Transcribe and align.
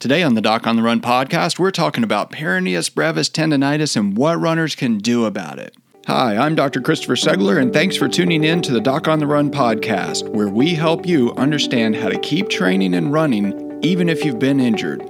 Today 0.00 0.22
on 0.22 0.34
the 0.34 0.40
Doc 0.40 0.64
on 0.64 0.76
the 0.76 0.82
Run 0.84 1.00
podcast, 1.00 1.58
we're 1.58 1.72
talking 1.72 2.04
about 2.04 2.30
peroneus 2.30 2.94
brevis 2.94 3.28
tendonitis 3.28 3.96
and 3.96 4.16
what 4.16 4.38
runners 4.38 4.76
can 4.76 4.98
do 4.98 5.24
about 5.24 5.58
it. 5.58 5.74
Hi, 6.06 6.36
I'm 6.36 6.54
Dr. 6.54 6.80
Christopher 6.80 7.16
Segler, 7.16 7.60
and 7.60 7.72
thanks 7.72 7.96
for 7.96 8.06
tuning 8.06 8.44
in 8.44 8.62
to 8.62 8.70
the 8.70 8.80
Doc 8.80 9.08
on 9.08 9.18
the 9.18 9.26
Run 9.26 9.50
podcast, 9.50 10.28
where 10.28 10.48
we 10.48 10.74
help 10.74 11.04
you 11.04 11.34
understand 11.34 11.96
how 11.96 12.08
to 12.08 12.18
keep 12.20 12.48
training 12.48 12.94
and 12.94 13.12
running 13.12 13.80
even 13.82 14.08
if 14.08 14.24
you've 14.24 14.38
been 14.38 14.60
injured. 14.60 15.00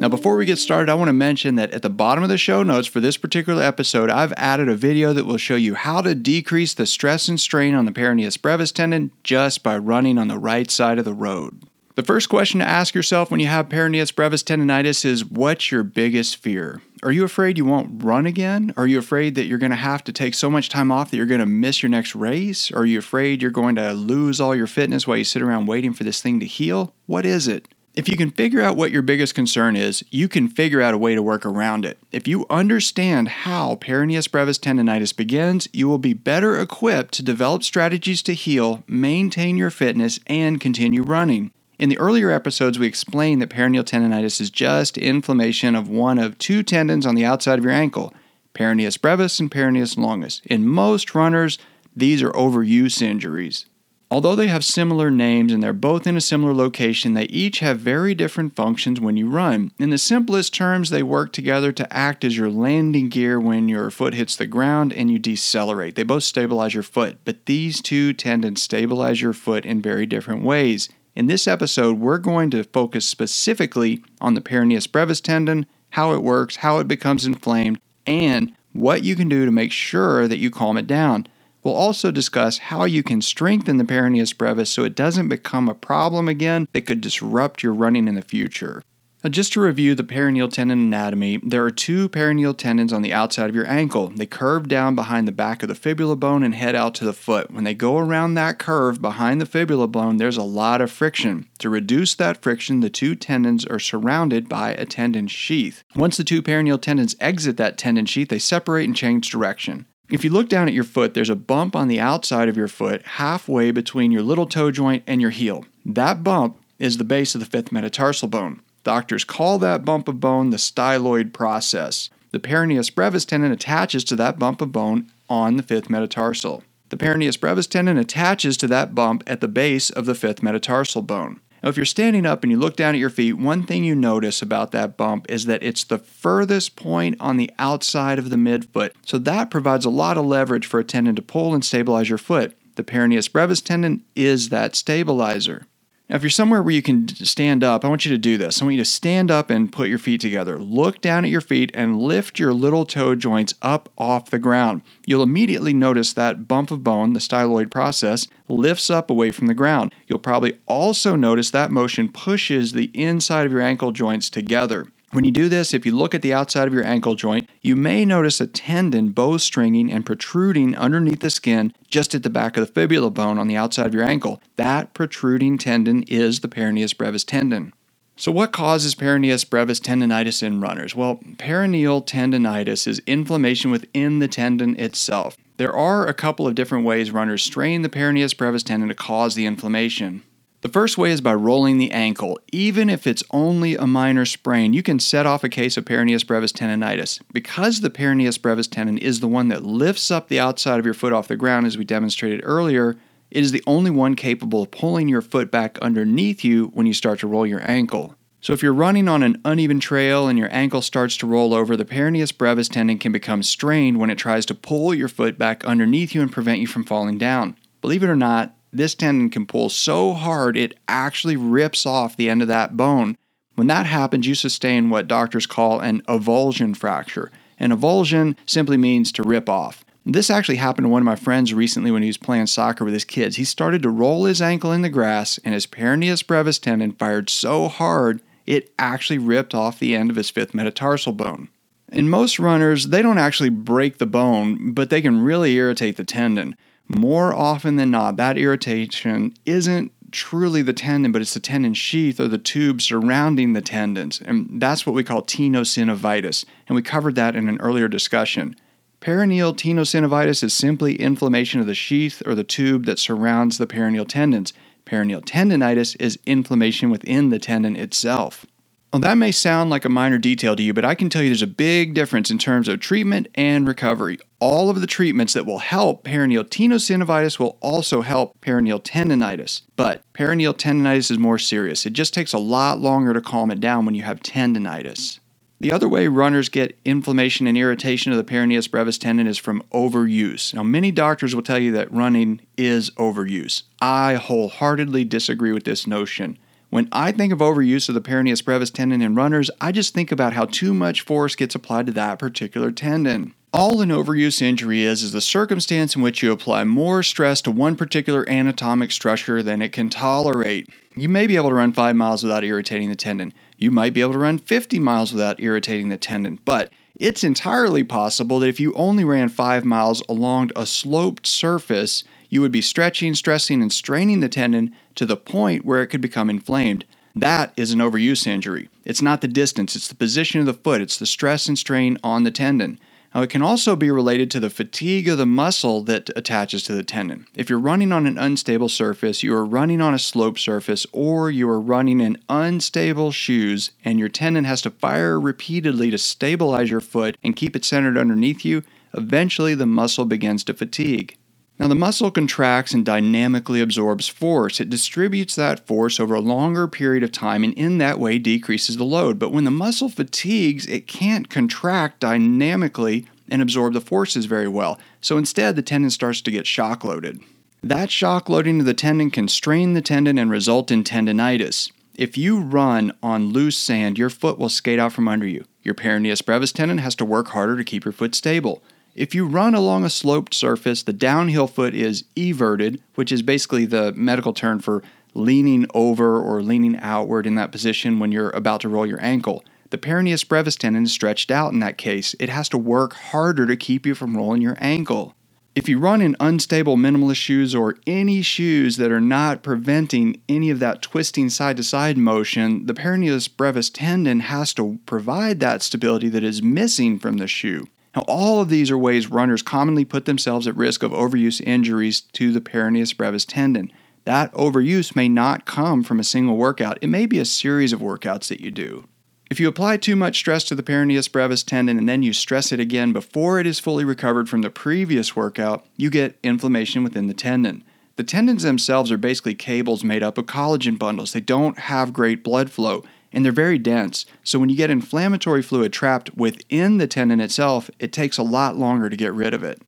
Now, 0.00 0.08
before 0.08 0.36
we 0.36 0.46
get 0.46 0.58
started, 0.58 0.88
I 0.88 0.94
want 0.94 1.08
to 1.08 1.12
mention 1.12 1.56
that 1.56 1.72
at 1.72 1.82
the 1.82 1.90
bottom 1.90 2.22
of 2.22 2.30
the 2.30 2.38
show 2.38 2.62
notes 2.62 2.86
for 2.86 3.00
this 3.00 3.16
particular 3.16 3.64
episode, 3.64 4.10
I've 4.10 4.32
added 4.36 4.68
a 4.68 4.76
video 4.76 5.12
that 5.12 5.26
will 5.26 5.38
show 5.38 5.56
you 5.56 5.74
how 5.74 6.02
to 6.02 6.14
decrease 6.14 6.72
the 6.72 6.86
stress 6.86 7.26
and 7.26 7.40
strain 7.40 7.74
on 7.74 7.86
the 7.86 7.92
peroneus 7.92 8.40
brevis 8.40 8.70
tendon 8.70 9.10
just 9.24 9.64
by 9.64 9.76
running 9.76 10.18
on 10.18 10.28
the 10.28 10.38
right 10.38 10.70
side 10.70 11.00
of 11.00 11.04
the 11.04 11.14
road. 11.14 11.64
The 11.94 12.02
first 12.02 12.30
question 12.30 12.60
to 12.60 12.66
ask 12.66 12.94
yourself 12.94 13.30
when 13.30 13.38
you 13.38 13.48
have 13.48 13.68
peroneus 13.68 14.14
brevis 14.14 14.42
tendonitis 14.42 15.04
is 15.04 15.26
what's 15.26 15.70
your 15.70 15.82
biggest 15.82 16.36
fear? 16.36 16.80
Are 17.02 17.12
you 17.12 17.22
afraid 17.22 17.58
you 17.58 17.66
won't 17.66 18.02
run 18.02 18.24
again? 18.24 18.72
Are 18.78 18.86
you 18.86 18.98
afraid 18.98 19.34
that 19.34 19.44
you're 19.44 19.58
going 19.58 19.72
to 19.72 19.76
have 19.76 20.02
to 20.04 20.12
take 20.12 20.32
so 20.32 20.50
much 20.50 20.70
time 20.70 20.90
off 20.90 21.10
that 21.10 21.18
you're 21.18 21.26
going 21.26 21.40
to 21.40 21.46
miss 21.46 21.82
your 21.82 21.90
next 21.90 22.14
race? 22.14 22.72
Are 22.72 22.86
you 22.86 22.98
afraid 22.98 23.42
you're 23.42 23.50
going 23.50 23.74
to 23.74 23.92
lose 23.92 24.40
all 24.40 24.56
your 24.56 24.66
fitness 24.66 25.06
while 25.06 25.18
you 25.18 25.24
sit 25.24 25.42
around 25.42 25.66
waiting 25.66 25.92
for 25.92 26.02
this 26.02 26.22
thing 26.22 26.40
to 26.40 26.46
heal? 26.46 26.94
What 27.04 27.26
is 27.26 27.46
it? 27.46 27.68
If 27.94 28.08
you 28.08 28.16
can 28.16 28.30
figure 28.30 28.62
out 28.62 28.78
what 28.78 28.90
your 28.90 29.02
biggest 29.02 29.34
concern 29.34 29.76
is, 29.76 30.02
you 30.10 30.28
can 30.28 30.48
figure 30.48 30.80
out 30.80 30.94
a 30.94 30.98
way 30.98 31.14
to 31.14 31.22
work 31.22 31.44
around 31.44 31.84
it. 31.84 31.98
If 32.10 32.26
you 32.26 32.46
understand 32.48 33.28
how 33.28 33.74
peroneus 33.74 34.30
brevis 34.30 34.58
tendonitis 34.58 35.14
begins, 35.14 35.68
you 35.74 35.88
will 35.88 35.98
be 35.98 36.14
better 36.14 36.58
equipped 36.58 37.12
to 37.14 37.22
develop 37.22 37.62
strategies 37.62 38.22
to 38.22 38.32
heal, 38.32 38.82
maintain 38.86 39.58
your 39.58 39.68
fitness, 39.68 40.20
and 40.26 40.58
continue 40.58 41.02
running. 41.02 41.50
In 41.78 41.88
the 41.88 41.98
earlier 41.98 42.30
episodes, 42.30 42.78
we 42.78 42.86
explained 42.86 43.42
that 43.42 43.50
peroneal 43.50 43.82
tendonitis 43.82 44.40
is 44.40 44.50
just 44.50 44.98
inflammation 44.98 45.74
of 45.74 45.88
one 45.88 46.18
of 46.18 46.38
two 46.38 46.62
tendons 46.62 47.06
on 47.06 47.14
the 47.14 47.24
outside 47.24 47.58
of 47.58 47.64
your 47.64 47.72
ankle, 47.72 48.14
peroneus 48.54 49.00
brevis 49.00 49.40
and 49.40 49.50
peroneus 49.50 49.96
longus. 49.96 50.42
In 50.44 50.68
most 50.68 51.14
runners, 51.14 51.58
these 51.96 52.22
are 52.22 52.30
overuse 52.32 53.02
injuries. 53.02 53.66
Although 54.12 54.36
they 54.36 54.48
have 54.48 54.62
similar 54.62 55.10
names 55.10 55.54
and 55.54 55.62
they're 55.62 55.72
both 55.72 56.06
in 56.06 56.18
a 56.18 56.20
similar 56.20 56.52
location, 56.52 57.14
they 57.14 57.24
each 57.24 57.60
have 57.60 57.78
very 57.78 58.14
different 58.14 58.54
functions 58.54 59.00
when 59.00 59.16
you 59.16 59.26
run. 59.26 59.72
In 59.78 59.88
the 59.88 59.96
simplest 59.96 60.52
terms, 60.52 60.90
they 60.90 61.02
work 61.02 61.32
together 61.32 61.72
to 61.72 61.90
act 61.90 62.22
as 62.22 62.36
your 62.36 62.50
landing 62.50 63.08
gear 63.08 63.40
when 63.40 63.70
your 63.70 63.90
foot 63.90 64.12
hits 64.12 64.36
the 64.36 64.46
ground 64.46 64.92
and 64.92 65.10
you 65.10 65.18
decelerate. 65.18 65.94
They 65.94 66.02
both 66.02 66.24
stabilize 66.24 66.74
your 66.74 66.82
foot, 66.82 67.20
but 67.24 67.46
these 67.46 67.80
two 67.80 68.12
tendons 68.12 68.62
stabilize 68.62 69.22
your 69.22 69.32
foot 69.32 69.64
in 69.64 69.80
very 69.80 70.04
different 70.04 70.44
ways. 70.44 70.90
In 71.14 71.26
this 71.26 71.46
episode, 71.46 71.98
we're 71.98 72.16
going 72.16 72.50
to 72.52 72.64
focus 72.64 73.04
specifically 73.04 74.02
on 74.22 74.32
the 74.32 74.40
peroneus 74.40 74.90
brevis 74.90 75.20
tendon, 75.20 75.66
how 75.90 76.14
it 76.14 76.22
works, 76.22 76.56
how 76.56 76.78
it 76.78 76.88
becomes 76.88 77.26
inflamed, 77.26 77.78
and 78.06 78.54
what 78.72 79.04
you 79.04 79.14
can 79.14 79.28
do 79.28 79.44
to 79.44 79.50
make 79.50 79.72
sure 79.72 80.26
that 80.26 80.38
you 80.38 80.50
calm 80.50 80.78
it 80.78 80.86
down. 80.86 81.26
We'll 81.62 81.74
also 81.74 82.10
discuss 82.10 82.56
how 82.56 82.84
you 82.84 83.02
can 83.02 83.20
strengthen 83.20 83.76
the 83.76 83.84
peroneus 83.84 84.36
brevis 84.36 84.70
so 84.70 84.84
it 84.84 84.94
doesn't 84.94 85.28
become 85.28 85.68
a 85.68 85.74
problem 85.74 86.28
again 86.28 86.66
that 86.72 86.86
could 86.86 87.02
disrupt 87.02 87.62
your 87.62 87.74
running 87.74 88.08
in 88.08 88.14
the 88.14 88.22
future. 88.22 88.82
Now, 89.22 89.30
just 89.30 89.52
to 89.52 89.60
review 89.60 89.94
the 89.94 90.02
peroneal 90.02 90.50
tendon 90.50 90.80
anatomy, 90.80 91.36
there 91.44 91.64
are 91.64 91.70
two 91.70 92.08
peroneal 92.08 92.58
tendons 92.58 92.92
on 92.92 93.02
the 93.02 93.12
outside 93.12 93.48
of 93.48 93.54
your 93.54 93.70
ankle. 93.70 94.08
They 94.08 94.26
curve 94.26 94.66
down 94.66 94.96
behind 94.96 95.28
the 95.28 95.32
back 95.32 95.62
of 95.62 95.68
the 95.68 95.76
fibula 95.76 96.16
bone 96.16 96.42
and 96.42 96.52
head 96.52 96.74
out 96.74 96.96
to 96.96 97.04
the 97.04 97.12
foot. 97.12 97.52
When 97.52 97.62
they 97.62 97.74
go 97.74 97.98
around 97.98 98.34
that 98.34 98.58
curve 98.58 99.00
behind 99.00 99.40
the 99.40 99.46
fibula 99.46 99.86
bone, 99.86 100.16
there's 100.16 100.36
a 100.36 100.42
lot 100.42 100.80
of 100.80 100.90
friction. 100.90 101.46
To 101.58 101.70
reduce 101.70 102.16
that 102.16 102.42
friction, 102.42 102.80
the 102.80 102.90
two 102.90 103.14
tendons 103.14 103.64
are 103.64 103.78
surrounded 103.78 104.48
by 104.48 104.72
a 104.72 104.84
tendon 104.84 105.28
sheath. 105.28 105.84
Once 105.94 106.16
the 106.16 106.24
two 106.24 106.42
peroneal 106.42 106.82
tendons 106.82 107.14
exit 107.20 107.56
that 107.58 107.78
tendon 107.78 108.06
sheath, 108.06 108.28
they 108.28 108.40
separate 108.40 108.86
and 108.86 108.96
change 108.96 109.30
direction. 109.30 109.86
If 110.10 110.24
you 110.24 110.30
look 110.30 110.48
down 110.48 110.66
at 110.66 110.74
your 110.74 110.82
foot, 110.82 111.14
there's 111.14 111.30
a 111.30 111.36
bump 111.36 111.76
on 111.76 111.86
the 111.86 112.00
outside 112.00 112.48
of 112.48 112.56
your 112.56 112.66
foot 112.66 113.02
halfway 113.02 113.70
between 113.70 114.10
your 114.10 114.22
little 114.22 114.46
toe 114.46 114.72
joint 114.72 115.04
and 115.06 115.20
your 115.20 115.30
heel. 115.30 115.64
That 115.86 116.24
bump 116.24 116.58
is 116.80 116.98
the 116.98 117.04
base 117.04 117.36
of 117.36 117.40
the 117.40 117.46
fifth 117.46 117.70
metatarsal 117.70 118.26
bone. 118.26 118.62
Doctors 118.84 119.24
call 119.24 119.58
that 119.58 119.84
bump 119.84 120.08
of 120.08 120.20
bone 120.20 120.50
the 120.50 120.56
styloid 120.56 121.32
process. 121.32 122.10
The 122.32 122.40
peroneus 122.40 122.92
brevis 122.92 123.24
tendon 123.24 123.52
attaches 123.52 124.04
to 124.04 124.16
that 124.16 124.38
bump 124.38 124.60
of 124.60 124.72
bone 124.72 125.10
on 125.28 125.56
the 125.56 125.62
fifth 125.62 125.88
metatarsal. 125.88 126.64
The 126.88 126.96
peroneus 126.96 127.38
brevis 127.38 127.66
tendon 127.66 127.96
attaches 127.96 128.56
to 128.58 128.66
that 128.68 128.94
bump 128.94 129.22
at 129.26 129.40
the 129.40 129.48
base 129.48 129.90
of 129.90 130.06
the 130.06 130.14
fifth 130.14 130.42
metatarsal 130.42 131.02
bone. 131.02 131.40
Now, 131.62 131.68
if 131.68 131.76
you're 131.76 131.86
standing 131.86 132.26
up 132.26 132.42
and 132.42 132.50
you 132.50 132.58
look 132.58 132.74
down 132.74 132.94
at 132.94 133.00
your 133.00 133.08
feet, 133.08 133.34
one 133.34 133.62
thing 133.62 133.84
you 133.84 133.94
notice 133.94 134.42
about 134.42 134.72
that 134.72 134.96
bump 134.96 135.26
is 135.28 135.46
that 135.46 135.62
it's 135.62 135.84
the 135.84 135.98
furthest 135.98 136.74
point 136.74 137.16
on 137.20 137.36
the 137.36 137.50
outside 137.58 138.18
of 138.18 138.30
the 138.30 138.36
midfoot. 138.36 138.90
So 139.06 139.16
that 139.18 139.50
provides 139.50 139.84
a 139.84 139.90
lot 139.90 140.18
of 140.18 140.26
leverage 140.26 140.66
for 140.66 140.80
a 140.80 140.84
tendon 140.84 141.14
to 141.16 141.22
pull 141.22 141.54
and 141.54 141.64
stabilize 141.64 142.08
your 142.08 142.18
foot. 142.18 142.56
The 142.74 142.82
peroneus 142.82 143.30
brevis 143.30 143.60
tendon 143.60 144.04
is 144.16 144.48
that 144.48 144.74
stabilizer. 144.74 145.66
Now, 146.12 146.16
if 146.16 146.22
you're 146.22 146.28
somewhere 146.28 146.62
where 146.62 146.74
you 146.74 146.82
can 146.82 147.08
stand 147.08 147.64
up, 147.64 147.86
I 147.86 147.88
want 147.88 148.04
you 148.04 148.12
to 148.12 148.18
do 148.18 148.36
this. 148.36 148.60
I 148.60 148.66
want 148.66 148.76
you 148.76 148.82
to 148.82 148.90
stand 148.90 149.30
up 149.30 149.48
and 149.48 149.72
put 149.72 149.88
your 149.88 149.96
feet 149.96 150.20
together. 150.20 150.58
Look 150.58 151.00
down 151.00 151.24
at 151.24 151.30
your 151.30 151.40
feet 151.40 151.70
and 151.72 152.02
lift 152.02 152.38
your 152.38 152.52
little 152.52 152.84
toe 152.84 153.14
joints 153.14 153.54
up 153.62 153.88
off 153.96 154.28
the 154.28 154.38
ground. 154.38 154.82
You'll 155.06 155.22
immediately 155.22 155.72
notice 155.72 156.12
that 156.12 156.46
bump 156.46 156.70
of 156.70 156.84
bone, 156.84 157.14
the 157.14 157.18
styloid 157.18 157.70
process, 157.70 158.28
lifts 158.46 158.90
up 158.90 159.08
away 159.08 159.30
from 159.30 159.46
the 159.46 159.54
ground. 159.54 159.94
You'll 160.06 160.18
probably 160.18 160.58
also 160.66 161.16
notice 161.16 161.50
that 161.52 161.70
motion 161.70 162.12
pushes 162.12 162.72
the 162.72 162.90
inside 162.92 163.46
of 163.46 163.52
your 163.52 163.62
ankle 163.62 163.90
joints 163.90 164.28
together. 164.28 164.88
When 165.12 165.24
you 165.26 165.30
do 165.30 165.50
this, 165.50 165.74
if 165.74 165.84
you 165.84 165.94
look 165.94 166.14
at 166.14 166.22
the 166.22 166.32
outside 166.32 166.66
of 166.66 166.72
your 166.72 166.86
ankle 166.86 167.14
joint, 167.14 167.46
you 167.60 167.76
may 167.76 168.06
notice 168.06 168.40
a 168.40 168.46
tendon 168.46 169.12
bowstringing 169.12 169.92
and 169.92 170.06
protruding 170.06 170.74
underneath 170.74 171.20
the 171.20 171.28
skin 171.28 171.74
just 171.90 172.14
at 172.14 172.22
the 172.22 172.30
back 172.30 172.56
of 172.56 172.66
the 172.66 172.72
fibula 172.72 173.10
bone 173.10 173.38
on 173.38 173.46
the 173.46 173.56
outside 173.56 173.84
of 173.84 173.92
your 173.92 174.04
ankle. 174.04 174.40
That 174.56 174.94
protruding 174.94 175.58
tendon 175.58 176.04
is 176.04 176.40
the 176.40 176.48
peroneus 176.48 176.96
brevis 176.96 177.24
tendon. 177.24 177.74
So, 178.16 178.32
what 178.32 178.52
causes 178.52 178.94
peroneus 178.94 179.48
brevis 179.48 179.80
tendonitis 179.80 180.42
in 180.42 180.62
runners? 180.62 180.96
Well, 180.96 181.16
peroneal 181.36 182.06
tendonitis 182.06 182.86
is 182.86 183.02
inflammation 183.06 183.70
within 183.70 184.18
the 184.18 184.28
tendon 184.28 184.80
itself. 184.80 185.36
There 185.58 185.76
are 185.76 186.06
a 186.06 186.14
couple 186.14 186.46
of 186.46 186.54
different 186.54 186.86
ways 186.86 187.10
runners 187.10 187.42
strain 187.42 187.82
the 187.82 187.90
peroneus 187.90 188.34
brevis 188.34 188.62
tendon 188.62 188.88
to 188.88 188.94
cause 188.94 189.34
the 189.34 189.44
inflammation. 189.44 190.22
The 190.62 190.68
first 190.68 190.96
way 190.96 191.10
is 191.10 191.20
by 191.20 191.34
rolling 191.34 191.78
the 191.78 191.90
ankle. 191.90 192.38
Even 192.52 192.88
if 192.88 193.04
it's 193.04 193.24
only 193.32 193.74
a 193.74 193.84
minor 193.84 194.24
sprain, 194.24 194.72
you 194.72 194.82
can 194.84 195.00
set 195.00 195.26
off 195.26 195.42
a 195.42 195.48
case 195.48 195.76
of 195.76 195.84
peroneus 195.84 196.24
brevis 196.24 196.52
tendonitis. 196.52 197.20
Because 197.32 197.80
the 197.80 197.90
peroneus 197.90 198.40
brevis 198.40 198.68
tendon 198.68 198.96
is 198.96 199.18
the 199.18 199.26
one 199.26 199.48
that 199.48 199.64
lifts 199.64 200.12
up 200.12 200.28
the 200.28 200.38
outside 200.38 200.78
of 200.78 200.84
your 200.84 200.94
foot 200.94 201.12
off 201.12 201.26
the 201.26 201.34
ground, 201.34 201.66
as 201.66 201.76
we 201.76 201.84
demonstrated 201.84 202.42
earlier, 202.44 202.96
it 203.32 203.42
is 203.42 203.50
the 203.50 203.64
only 203.66 203.90
one 203.90 204.14
capable 204.14 204.62
of 204.62 204.70
pulling 204.70 205.08
your 205.08 205.20
foot 205.20 205.50
back 205.50 205.80
underneath 205.80 206.44
you 206.44 206.66
when 206.74 206.86
you 206.86 206.94
start 206.94 207.18
to 207.18 207.26
roll 207.26 207.44
your 207.44 207.68
ankle. 207.68 208.14
So, 208.40 208.52
if 208.52 208.62
you're 208.62 208.72
running 208.72 209.08
on 209.08 209.24
an 209.24 209.40
uneven 209.44 209.80
trail 209.80 210.28
and 210.28 210.38
your 210.38 210.52
ankle 210.52 210.80
starts 210.80 211.16
to 211.18 211.26
roll 211.26 211.54
over, 211.54 211.76
the 211.76 211.84
peroneus 211.84 212.36
brevis 212.36 212.68
tendon 212.68 212.98
can 212.98 213.10
become 213.10 213.42
strained 213.42 213.98
when 213.98 214.10
it 214.10 214.18
tries 214.18 214.46
to 214.46 214.54
pull 214.54 214.94
your 214.94 215.08
foot 215.08 215.38
back 215.38 215.64
underneath 215.64 216.14
you 216.14 216.22
and 216.22 216.30
prevent 216.30 216.60
you 216.60 216.68
from 216.68 216.84
falling 216.84 217.18
down. 217.18 217.56
Believe 217.80 218.04
it 218.04 218.08
or 218.08 218.16
not, 218.16 218.54
this 218.72 218.94
tendon 218.94 219.30
can 219.30 219.46
pull 219.46 219.68
so 219.68 220.14
hard 220.14 220.56
it 220.56 220.78
actually 220.88 221.36
rips 221.36 221.84
off 221.84 222.16
the 222.16 222.30
end 222.30 222.42
of 222.42 222.48
that 222.48 222.76
bone. 222.76 223.16
When 223.54 223.66
that 223.66 223.86
happens, 223.86 224.26
you 224.26 224.34
sustain 224.34 224.88
what 224.88 225.08
doctors 225.08 225.46
call 225.46 225.80
an 225.80 226.00
avulsion 226.02 226.74
fracture. 226.74 227.30
An 227.58 227.70
avulsion 227.70 228.36
simply 228.46 228.76
means 228.76 229.12
to 229.12 229.22
rip 229.22 229.48
off. 229.48 229.84
This 230.04 230.30
actually 230.30 230.56
happened 230.56 230.86
to 230.86 230.88
one 230.88 231.02
of 231.02 231.06
my 231.06 231.16
friends 231.16 231.54
recently 231.54 231.90
when 231.90 232.02
he 232.02 232.08
was 232.08 232.16
playing 232.16 232.48
soccer 232.48 232.84
with 232.84 232.94
his 232.94 233.04
kids. 233.04 233.36
He 233.36 233.44
started 233.44 233.82
to 233.82 233.90
roll 233.90 234.24
his 234.24 234.42
ankle 234.42 234.72
in 234.72 234.82
the 234.82 234.88
grass, 234.88 235.38
and 235.44 235.54
his 235.54 235.66
peroneus 235.66 236.26
brevis 236.26 236.58
tendon 236.58 236.92
fired 236.92 237.30
so 237.30 237.68
hard 237.68 238.20
it 238.46 238.72
actually 238.78 239.18
ripped 239.18 239.54
off 239.54 239.78
the 239.78 239.94
end 239.94 240.10
of 240.10 240.16
his 240.16 240.30
fifth 240.30 240.54
metatarsal 240.54 241.12
bone. 241.12 241.48
In 241.92 242.08
most 242.08 242.38
runners, 242.38 242.88
they 242.88 243.02
don't 243.02 243.18
actually 243.18 243.50
break 243.50 243.98
the 243.98 244.06
bone, 244.06 244.72
but 244.72 244.90
they 244.90 245.02
can 245.02 245.22
really 245.22 245.54
irritate 245.54 245.96
the 245.96 246.04
tendon 246.04 246.56
more 246.96 247.34
often 247.34 247.76
than 247.76 247.90
not, 247.90 248.16
that 248.16 248.38
irritation 248.38 249.34
isn't 249.46 249.92
truly 250.12 250.62
the 250.62 250.72
tendon, 250.72 251.10
but 251.10 251.22
it's 251.22 251.34
the 251.34 251.40
tendon 251.40 251.74
sheath 251.74 252.20
or 252.20 252.28
the 252.28 252.38
tube 252.38 252.82
surrounding 252.82 253.52
the 253.52 253.60
tendons. 253.60 254.20
And 254.20 254.60
that's 254.60 254.86
what 254.86 254.94
we 254.94 255.02
call 255.02 255.22
tenosynovitis. 255.22 256.44
And 256.68 256.76
we 256.76 256.82
covered 256.82 257.14
that 257.16 257.34
in 257.34 257.48
an 257.48 257.60
earlier 257.60 257.88
discussion. 257.88 258.54
Peroneal 259.00 259.56
tenosynovitis 259.56 260.44
is 260.44 260.54
simply 260.54 260.94
inflammation 261.00 261.60
of 261.60 261.66
the 261.66 261.74
sheath 261.74 262.22
or 262.24 262.34
the 262.34 262.44
tube 262.44 262.84
that 262.86 262.98
surrounds 262.98 263.58
the 263.58 263.66
peroneal 263.66 264.06
tendons. 264.06 264.52
Peroneal 264.86 265.24
tendonitis 265.24 265.96
is 265.98 266.18
inflammation 266.26 266.90
within 266.90 267.30
the 267.30 267.38
tendon 267.38 267.74
itself. 267.74 268.46
Well, 268.92 269.00
that 269.00 269.16
may 269.16 269.32
sound 269.32 269.70
like 269.70 269.86
a 269.86 269.88
minor 269.88 270.18
detail 270.18 270.54
to 270.54 270.62
you, 270.62 270.74
but 270.74 270.84
I 270.84 270.94
can 270.94 271.08
tell 271.08 271.22
you 271.22 271.30
there's 271.30 271.40
a 271.40 271.46
big 271.46 271.94
difference 271.94 272.30
in 272.30 272.36
terms 272.36 272.68
of 272.68 272.80
treatment 272.80 273.26
and 273.34 273.66
recovery. 273.66 274.18
all 274.38 274.68
of 274.68 274.80
the 274.80 274.86
treatments 274.88 275.32
that 275.34 275.46
will 275.46 275.60
help 275.60 276.04
peroneal 276.04 276.42
tenosynovitis 276.42 277.38
will 277.38 277.56
also 277.60 278.02
help 278.02 278.38
peroneal 278.40 278.82
tendonitis. 278.82 279.62
But 279.76 280.02
peroneal 280.14 280.52
tendonitis 280.52 281.12
is 281.12 281.18
more 281.18 281.38
serious. 281.38 281.86
It 281.86 281.92
just 281.92 282.12
takes 282.12 282.32
a 282.32 282.38
lot 282.38 282.80
longer 282.80 283.14
to 283.14 283.20
calm 283.20 283.52
it 283.52 283.60
down 283.60 283.86
when 283.86 283.94
you 283.94 284.02
have 284.02 284.20
tendonitis. 284.20 285.20
The 285.60 285.70
other 285.70 285.88
way 285.88 286.08
runners 286.08 286.48
get 286.48 286.76
inflammation 286.84 287.46
and 287.46 287.56
irritation 287.56 288.10
of 288.10 288.18
the 288.18 288.24
peroneus 288.24 288.68
brevis 288.68 288.98
tendon 288.98 289.28
is 289.28 289.38
from 289.38 289.62
overuse. 289.72 290.52
Now, 290.52 290.64
many 290.64 290.90
doctors 290.90 291.36
will 291.36 291.42
tell 291.44 291.60
you 291.60 291.70
that 291.70 291.92
running 291.92 292.40
is 292.56 292.90
overuse. 292.90 293.62
I 293.80 294.16
wholeheartedly 294.16 295.04
disagree 295.04 295.52
with 295.52 295.62
this 295.62 295.86
notion. 295.86 296.36
When 296.72 296.88
I 296.90 297.12
think 297.12 297.34
of 297.34 297.40
overuse 297.40 297.90
of 297.90 297.94
the 297.94 298.00
peroneus 298.00 298.42
brevis 298.42 298.70
tendon 298.70 299.02
in 299.02 299.14
runners, 299.14 299.50
I 299.60 299.72
just 299.72 299.92
think 299.92 300.10
about 300.10 300.32
how 300.32 300.46
too 300.46 300.72
much 300.72 301.02
force 301.02 301.36
gets 301.36 301.54
applied 301.54 301.84
to 301.84 301.92
that 301.92 302.18
particular 302.18 302.72
tendon. 302.72 303.34
All 303.52 303.82
an 303.82 303.90
overuse 303.90 304.40
injury 304.40 304.82
is 304.82 305.02
is 305.02 305.12
the 305.12 305.20
circumstance 305.20 305.94
in 305.94 306.00
which 306.00 306.22
you 306.22 306.32
apply 306.32 306.64
more 306.64 307.02
stress 307.02 307.42
to 307.42 307.50
one 307.50 307.76
particular 307.76 308.26
anatomic 308.26 308.90
structure 308.90 309.42
than 309.42 309.60
it 309.60 309.72
can 309.72 309.90
tolerate. 309.90 310.66
You 310.96 311.10
may 311.10 311.26
be 311.26 311.36
able 311.36 311.50
to 311.50 311.56
run 311.56 311.74
5 311.74 311.94
miles 311.94 312.22
without 312.22 312.42
irritating 312.42 312.88
the 312.88 312.96
tendon. 312.96 313.34
You 313.58 313.70
might 313.70 313.92
be 313.92 314.00
able 314.00 314.14
to 314.14 314.18
run 314.18 314.38
50 314.38 314.78
miles 314.78 315.12
without 315.12 315.42
irritating 315.42 315.90
the 315.90 315.98
tendon, 315.98 316.38
but 316.46 316.72
it's 316.96 317.22
entirely 317.22 317.84
possible 317.84 318.38
that 318.38 318.48
if 318.48 318.58
you 318.58 318.72
only 318.72 319.04
ran 319.04 319.28
5 319.28 319.66
miles 319.66 320.02
along 320.08 320.52
a 320.56 320.64
sloped 320.64 321.26
surface, 321.26 322.02
you 322.32 322.40
would 322.40 322.50
be 322.50 322.62
stretching, 322.62 323.14
stressing, 323.14 323.60
and 323.60 323.70
straining 323.70 324.20
the 324.20 324.28
tendon 324.28 324.74
to 324.94 325.04
the 325.04 325.18
point 325.18 325.66
where 325.66 325.82
it 325.82 325.88
could 325.88 326.00
become 326.00 326.30
inflamed. 326.30 326.86
That 327.14 327.52
is 327.58 327.72
an 327.72 327.80
overuse 327.80 328.26
injury. 328.26 328.70
It's 328.86 329.02
not 329.02 329.20
the 329.20 329.28
distance, 329.28 329.76
it's 329.76 329.88
the 329.88 329.94
position 329.94 330.40
of 330.40 330.46
the 330.46 330.54
foot, 330.54 330.80
it's 330.80 330.98
the 330.98 331.04
stress 331.04 331.46
and 331.46 331.58
strain 331.58 331.98
on 332.02 332.24
the 332.24 332.30
tendon. 332.30 332.80
Now, 333.14 333.20
it 333.20 333.28
can 333.28 333.42
also 333.42 333.76
be 333.76 333.90
related 333.90 334.30
to 334.30 334.40
the 334.40 334.48
fatigue 334.48 335.08
of 335.08 335.18
the 335.18 335.26
muscle 335.26 335.82
that 335.82 336.08
attaches 336.16 336.62
to 336.62 336.72
the 336.72 336.82
tendon. 336.82 337.26
If 337.34 337.50
you're 337.50 337.58
running 337.58 337.92
on 337.92 338.06
an 338.06 338.16
unstable 338.16 338.70
surface, 338.70 339.22
you 339.22 339.34
are 339.34 339.44
running 339.44 339.82
on 339.82 339.92
a 339.92 339.98
slope 339.98 340.38
surface, 340.38 340.86
or 340.90 341.30
you 341.30 341.46
are 341.50 341.60
running 341.60 342.00
in 342.00 342.16
unstable 342.30 343.12
shoes, 343.12 343.72
and 343.84 343.98
your 343.98 344.08
tendon 344.08 344.44
has 344.44 344.62
to 344.62 344.70
fire 344.70 345.20
repeatedly 345.20 345.90
to 345.90 345.98
stabilize 345.98 346.70
your 346.70 346.80
foot 346.80 347.18
and 347.22 347.36
keep 347.36 347.54
it 347.54 347.66
centered 347.66 347.98
underneath 347.98 348.42
you, 348.42 348.62
eventually 348.94 349.54
the 349.54 349.66
muscle 349.66 350.06
begins 350.06 350.42
to 350.44 350.54
fatigue. 350.54 351.18
Now, 351.62 351.68
the 351.68 351.76
muscle 351.76 352.10
contracts 352.10 352.74
and 352.74 352.84
dynamically 352.84 353.60
absorbs 353.60 354.08
force. 354.08 354.58
It 354.58 354.68
distributes 354.68 355.36
that 355.36 355.64
force 355.64 356.00
over 356.00 356.12
a 356.12 356.20
longer 356.20 356.66
period 356.66 357.04
of 357.04 357.12
time 357.12 357.44
and 357.44 357.54
in 357.54 357.78
that 357.78 358.00
way 358.00 358.18
decreases 358.18 358.78
the 358.78 358.84
load. 358.84 359.20
But 359.20 359.30
when 359.30 359.44
the 359.44 359.52
muscle 359.52 359.88
fatigues, 359.88 360.66
it 360.66 360.88
can't 360.88 361.30
contract 361.30 362.00
dynamically 362.00 363.06
and 363.28 363.40
absorb 363.40 363.74
the 363.74 363.80
forces 363.80 364.24
very 364.24 364.48
well. 364.48 364.80
So 365.00 365.16
instead, 365.16 365.54
the 365.54 365.62
tendon 365.62 365.90
starts 365.90 366.20
to 366.22 366.32
get 366.32 366.48
shock 366.48 366.82
loaded. 366.82 367.20
That 367.62 367.92
shock 367.92 368.28
loading 368.28 368.58
of 368.58 368.66
the 368.66 368.74
tendon 368.74 369.12
can 369.12 369.28
strain 369.28 369.74
the 369.74 369.80
tendon 369.80 370.18
and 370.18 370.32
result 370.32 370.72
in 370.72 370.82
tendonitis. 370.82 371.70
If 371.94 372.18
you 372.18 372.40
run 372.40 372.92
on 373.04 373.26
loose 373.26 373.56
sand, 373.56 373.98
your 373.98 374.10
foot 374.10 374.36
will 374.36 374.48
skate 374.48 374.80
out 374.80 374.94
from 374.94 375.06
under 375.06 375.28
you. 375.28 375.44
Your 375.62 375.76
peroneus 375.76 376.26
brevis 376.26 376.50
tendon 376.50 376.78
has 376.78 376.96
to 376.96 377.04
work 377.04 377.28
harder 377.28 377.56
to 377.56 377.62
keep 377.62 377.84
your 377.84 377.92
foot 377.92 378.16
stable. 378.16 378.64
If 378.94 379.14
you 379.14 379.24
run 379.24 379.54
along 379.54 379.84
a 379.84 379.90
sloped 379.90 380.34
surface, 380.34 380.82
the 380.82 380.92
downhill 380.92 381.46
foot 381.46 381.74
is 381.74 382.04
everted, 382.14 382.82
which 382.94 383.10
is 383.10 383.22
basically 383.22 383.64
the 383.64 383.92
medical 383.92 384.34
term 384.34 384.58
for 384.58 384.82
leaning 385.14 385.66
over 385.72 386.20
or 386.20 386.42
leaning 386.42 386.76
outward 386.76 387.26
in 387.26 387.34
that 387.36 387.52
position 387.52 387.98
when 387.98 388.12
you're 388.12 388.30
about 388.30 388.60
to 388.60 388.68
roll 388.68 388.86
your 388.86 389.02
ankle. 389.02 389.44
The 389.70 389.78
peroneus 389.78 390.28
brevis 390.28 390.56
tendon 390.56 390.84
is 390.84 390.92
stretched 390.92 391.30
out 391.30 391.54
in 391.54 391.60
that 391.60 391.78
case. 391.78 392.14
It 392.20 392.28
has 392.28 392.50
to 392.50 392.58
work 392.58 392.92
harder 392.92 393.46
to 393.46 393.56
keep 393.56 393.86
you 393.86 393.94
from 393.94 394.14
rolling 394.14 394.42
your 394.42 394.58
ankle. 394.60 395.14
If 395.54 395.70
you 395.70 395.78
run 395.78 396.02
in 396.02 396.14
unstable 396.20 396.76
minimalist 396.76 397.16
shoes 397.16 397.54
or 397.54 397.76
any 397.86 398.20
shoes 398.20 398.76
that 398.76 398.92
are 398.92 399.00
not 399.00 399.42
preventing 399.42 400.20
any 400.28 400.50
of 400.50 400.58
that 400.58 400.82
twisting 400.82 401.30
side 401.30 401.56
to 401.56 401.62
side 401.62 401.96
motion, 401.96 402.66
the 402.66 402.74
peroneus 402.74 403.34
brevis 403.34 403.70
tendon 403.70 404.20
has 404.20 404.52
to 404.54 404.78
provide 404.84 405.40
that 405.40 405.62
stability 405.62 406.10
that 406.10 406.24
is 406.24 406.42
missing 406.42 406.98
from 406.98 407.16
the 407.16 407.26
shoe. 407.26 407.66
Now, 407.94 408.02
all 408.08 408.40
of 408.40 408.48
these 408.48 408.70
are 408.70 408.78
ways 408.78 409.10
runners 409.10 409.42
commonly 409.42 409.84
put 409.84 410.06
themselves 410.06 410.46
at 410.46 410.56
risk 410.56 410.82
of 410.82 410.92
overuse 410.92 411.40
injuries 411.42 412.00
to 412.12 412.32
the 412.32 412.40
peroneus 412.40 412.96
brevis 412.96 413.24
tendon. 413.24 413.70
That 414.04 414.32
overuse 414.32 414.96
may 414.96 415.08
not 415.08 415.44
come 415.44 415.82
from 415.82 416.00
a 416.00 416.04
single 416.04 416.36
workout, 416.36 416.78
it 416.80 416.88
may 416.88 417.06
be 417.06 417.18
a 417.18 417.24
series 417.24 417.72
of 417.72 417.80
workouts 417.80 418.28
that 418.28 418.40
you 418.40 418.50
do. 418.50 418.86
If 419.30 419.40
you 419.40 419.48
apply 419.48 419.78
too 419.78 419.96
much 419.96 420.18
stress 420.18 420.44
to 420.44 420.54
the 420.54 420.62
peroneus 420.62 421.10
brevis 421.10 421.42
tendon 421.42 421.78
and 421.78 421.88
then 421.88 422.02
you 422.02 422.12
stress 422.12 422.52
it 422.52 422.60
again 422.60 422.92
before 422.92 423.38
it 423.38 423.46
is 423.46 423.60
fully 423.60 423.84
recovered 423.84 424.28
from 424.28 424.42
the 424.42 424.50
previous 424.50 425.16
workout, 425.16 425.64
you 425.76 425.88
get 425.88 426.18
inflammation 426.22 426.84
within 426.84 427.06
the 427.06 427.14
tendon. 427.14 427.64
The 427.96 428.04
tendons 428.04 428.42
themselves 428.42 428.90
are 428.90 428.98
basically 428.98 429.34
cables 429.34 429.84
made 429.84 430.02
up 430.02 430.18
of 430.18 430.26
collagen 430.26 430.78
bundles. 430.78 431.12
They 431.12 431.20
don't 431.20 431.58
have 431.60 431.92
great 431.92 432.24
blood 432.24 432.50
flow, 432.50 432.84
and 433.12 433.24
they're 433.24 433.32
very 433.32 433.58
dense. 433.58 434.06
So 434.24 434.38
when 434.38 434.48
you 434.48 434.56
get 434.56 434.70
inflammatory 434.70 435.42
fluid 435.42 435.72
trapped 435.72 436.16
within 436.16 436.78
the 436.78 436.86
tendon 436.86 437.20
itself, 437.20 437.70
it 437.78 437.92
takes 437.92 438.18
a 438.18 438.22
lot 438.22 438.56
longer 438.56 438.88
to 438.88 438.96
get 438.96 439.12
rid 439.12 439.34
of 439.34 439.44
it. 439.44 439.60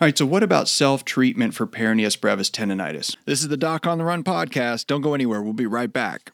All 0.00 0.06
right, 0.06 0.16
so 0.16 0.26
what 0.26 0.44
about 0.44 0.68
self 0.68 1.04
treatment 1.04 1.54
for 1.54 1.66
peroneus 1.66 2.20
brevis 2.20 2.50
tendonitis? 2.50 3.16
This 3.24 3.42
is 3.42 3.48
the 3.48 3.56
Doc 3.56 3.86
on 3.86 3.98
the 3.98 4.04
Run 4.04 4.22
podcast. 4.22 4.86
Don't 4.86 5.00
go 5.00 5.12
anywhere, 5.14 5.42
we'll 5.42 5.52
be 5.52 5.66
right 5.66 5.92
back. 5.92 6.30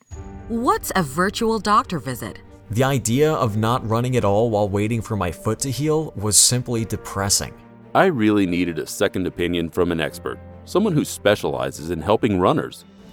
What's 0.48 0.92
a 0.94 1.02
virtual 1.02 1.58
doctor 1.58 1.98
visit? 1.98 2.40
The 2.70 2.84
idea 2.84 3.32
of 3.32 3.56
not 3.56 3.86
running 3.88 4.16
at 4.16 4.24
all 4.24 4.50
while 4.50 4.68
waiting 4.68 5.00
for 5.00 5.16
my 5.16 5.32
foot 5.32 5.58
to 5.60 5.70
heal 5.70 6.12
was 6.16 6.36
simply 6.36 6.84
depressing. 6.84 7.54
I 7.94 8.06
really 8.06 8.44
needed 8.44 8.78
a 8.78 8.86
second 8.86 9.26
opinion 9.26 9.70
from 9.70 9.92
an 9.92 10.00
expert, 10.00 10.38
someone 10.66 10.92
who 10.92 11.04
specializes 11.04 11.90
in 11.90 12.02
helping 12.02 12.40
runners. 12.40 12.84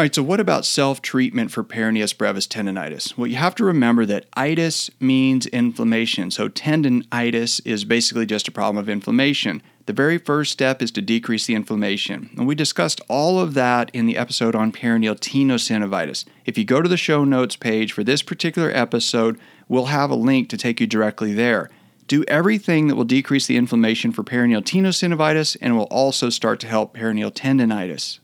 All 0.00 0.04
right, 0.04 0.14
so 0.14 0.22
what 0.22 0.40
about 0.40 0.64
self 0.64 1.02
treatment 1.02 1.50
for 1.50 1.62
peroneus 1.62 2.16
brevis 2.16 2.46
tendonitis? 2.46 3.18
Well, 3.18 3.26
you 3.26 3.36
have 3.36 3.54
to 3.56 3.66
remember 3.66 4.06
that 4.06 4.24
itis 4.32 4.88
means 4.98 5.44
inflammation. 5.44 6.30
So, 6.30 6.48
tendonitis 6.48 7.60
is 7.66 7.84
basically 7.84 8.24
just 8.24 8.48
a 8.48 8.50
problem 8.50 8.78
of 8.82 8.88
inflammation. 8.88 9.62
The 9.84 9.92
very 9.92 10.16
first 10.16 10.52
step 10.52 10.80
is 10.80 10.90
to 10.92 11.02
decrease 11.02 11.44
the 11.44 11.54
inflammation. 11.54 12.30
And 12.38 12.48
we 12.48 12.54
discussed 12.54 13.02
all 13.10 13.40
of 13.40 13.52
that 13.52 13.90
in 13.92 14.06
the 14.06 14.16
episode 14.16 14.54
on 14.54 14.72
peroneal 14.72 15.20
tenosynovitis. 15.20 16.24
If 16.46 16.56
you 16.56 16.64
go 16.64 16.80
to 16.80 16.88
the 16.88 16.96
show 16.96 17.24
notes 17.24 17.56
page 17.56 17.92
for 17.92 18.02
this 18.02 18.22
particular 18.22 18.70
episode, 18.70 19.38
we'll 19.68 19.92
have 19.92 20.10
a 20.10 20.14
link 20.14 20.48
to 20.48 20.56
take 20.56 20.80
you 20.80 20.86
directly 20.86 21.34
there. 21.34 21.68
Do 22.06 22.24
everything 22.26 22.88
that 22.88 22.96
will 22.96 23.04
decrease 23.04 23.46
the 23.46 23.58
inflammation 23.58 24.12
for 24.12 24.24
peroneal 24.24 24.62
tenosynovitis 24.62 25.58
and 25.60 25.76
will 25.76 25.84
also 25.90 26.30
start 26.30 26.58
to 26.60 26.68
help 26.68 26.96
peroneal 26.96 27.30
tendonitis. 27.30 28.18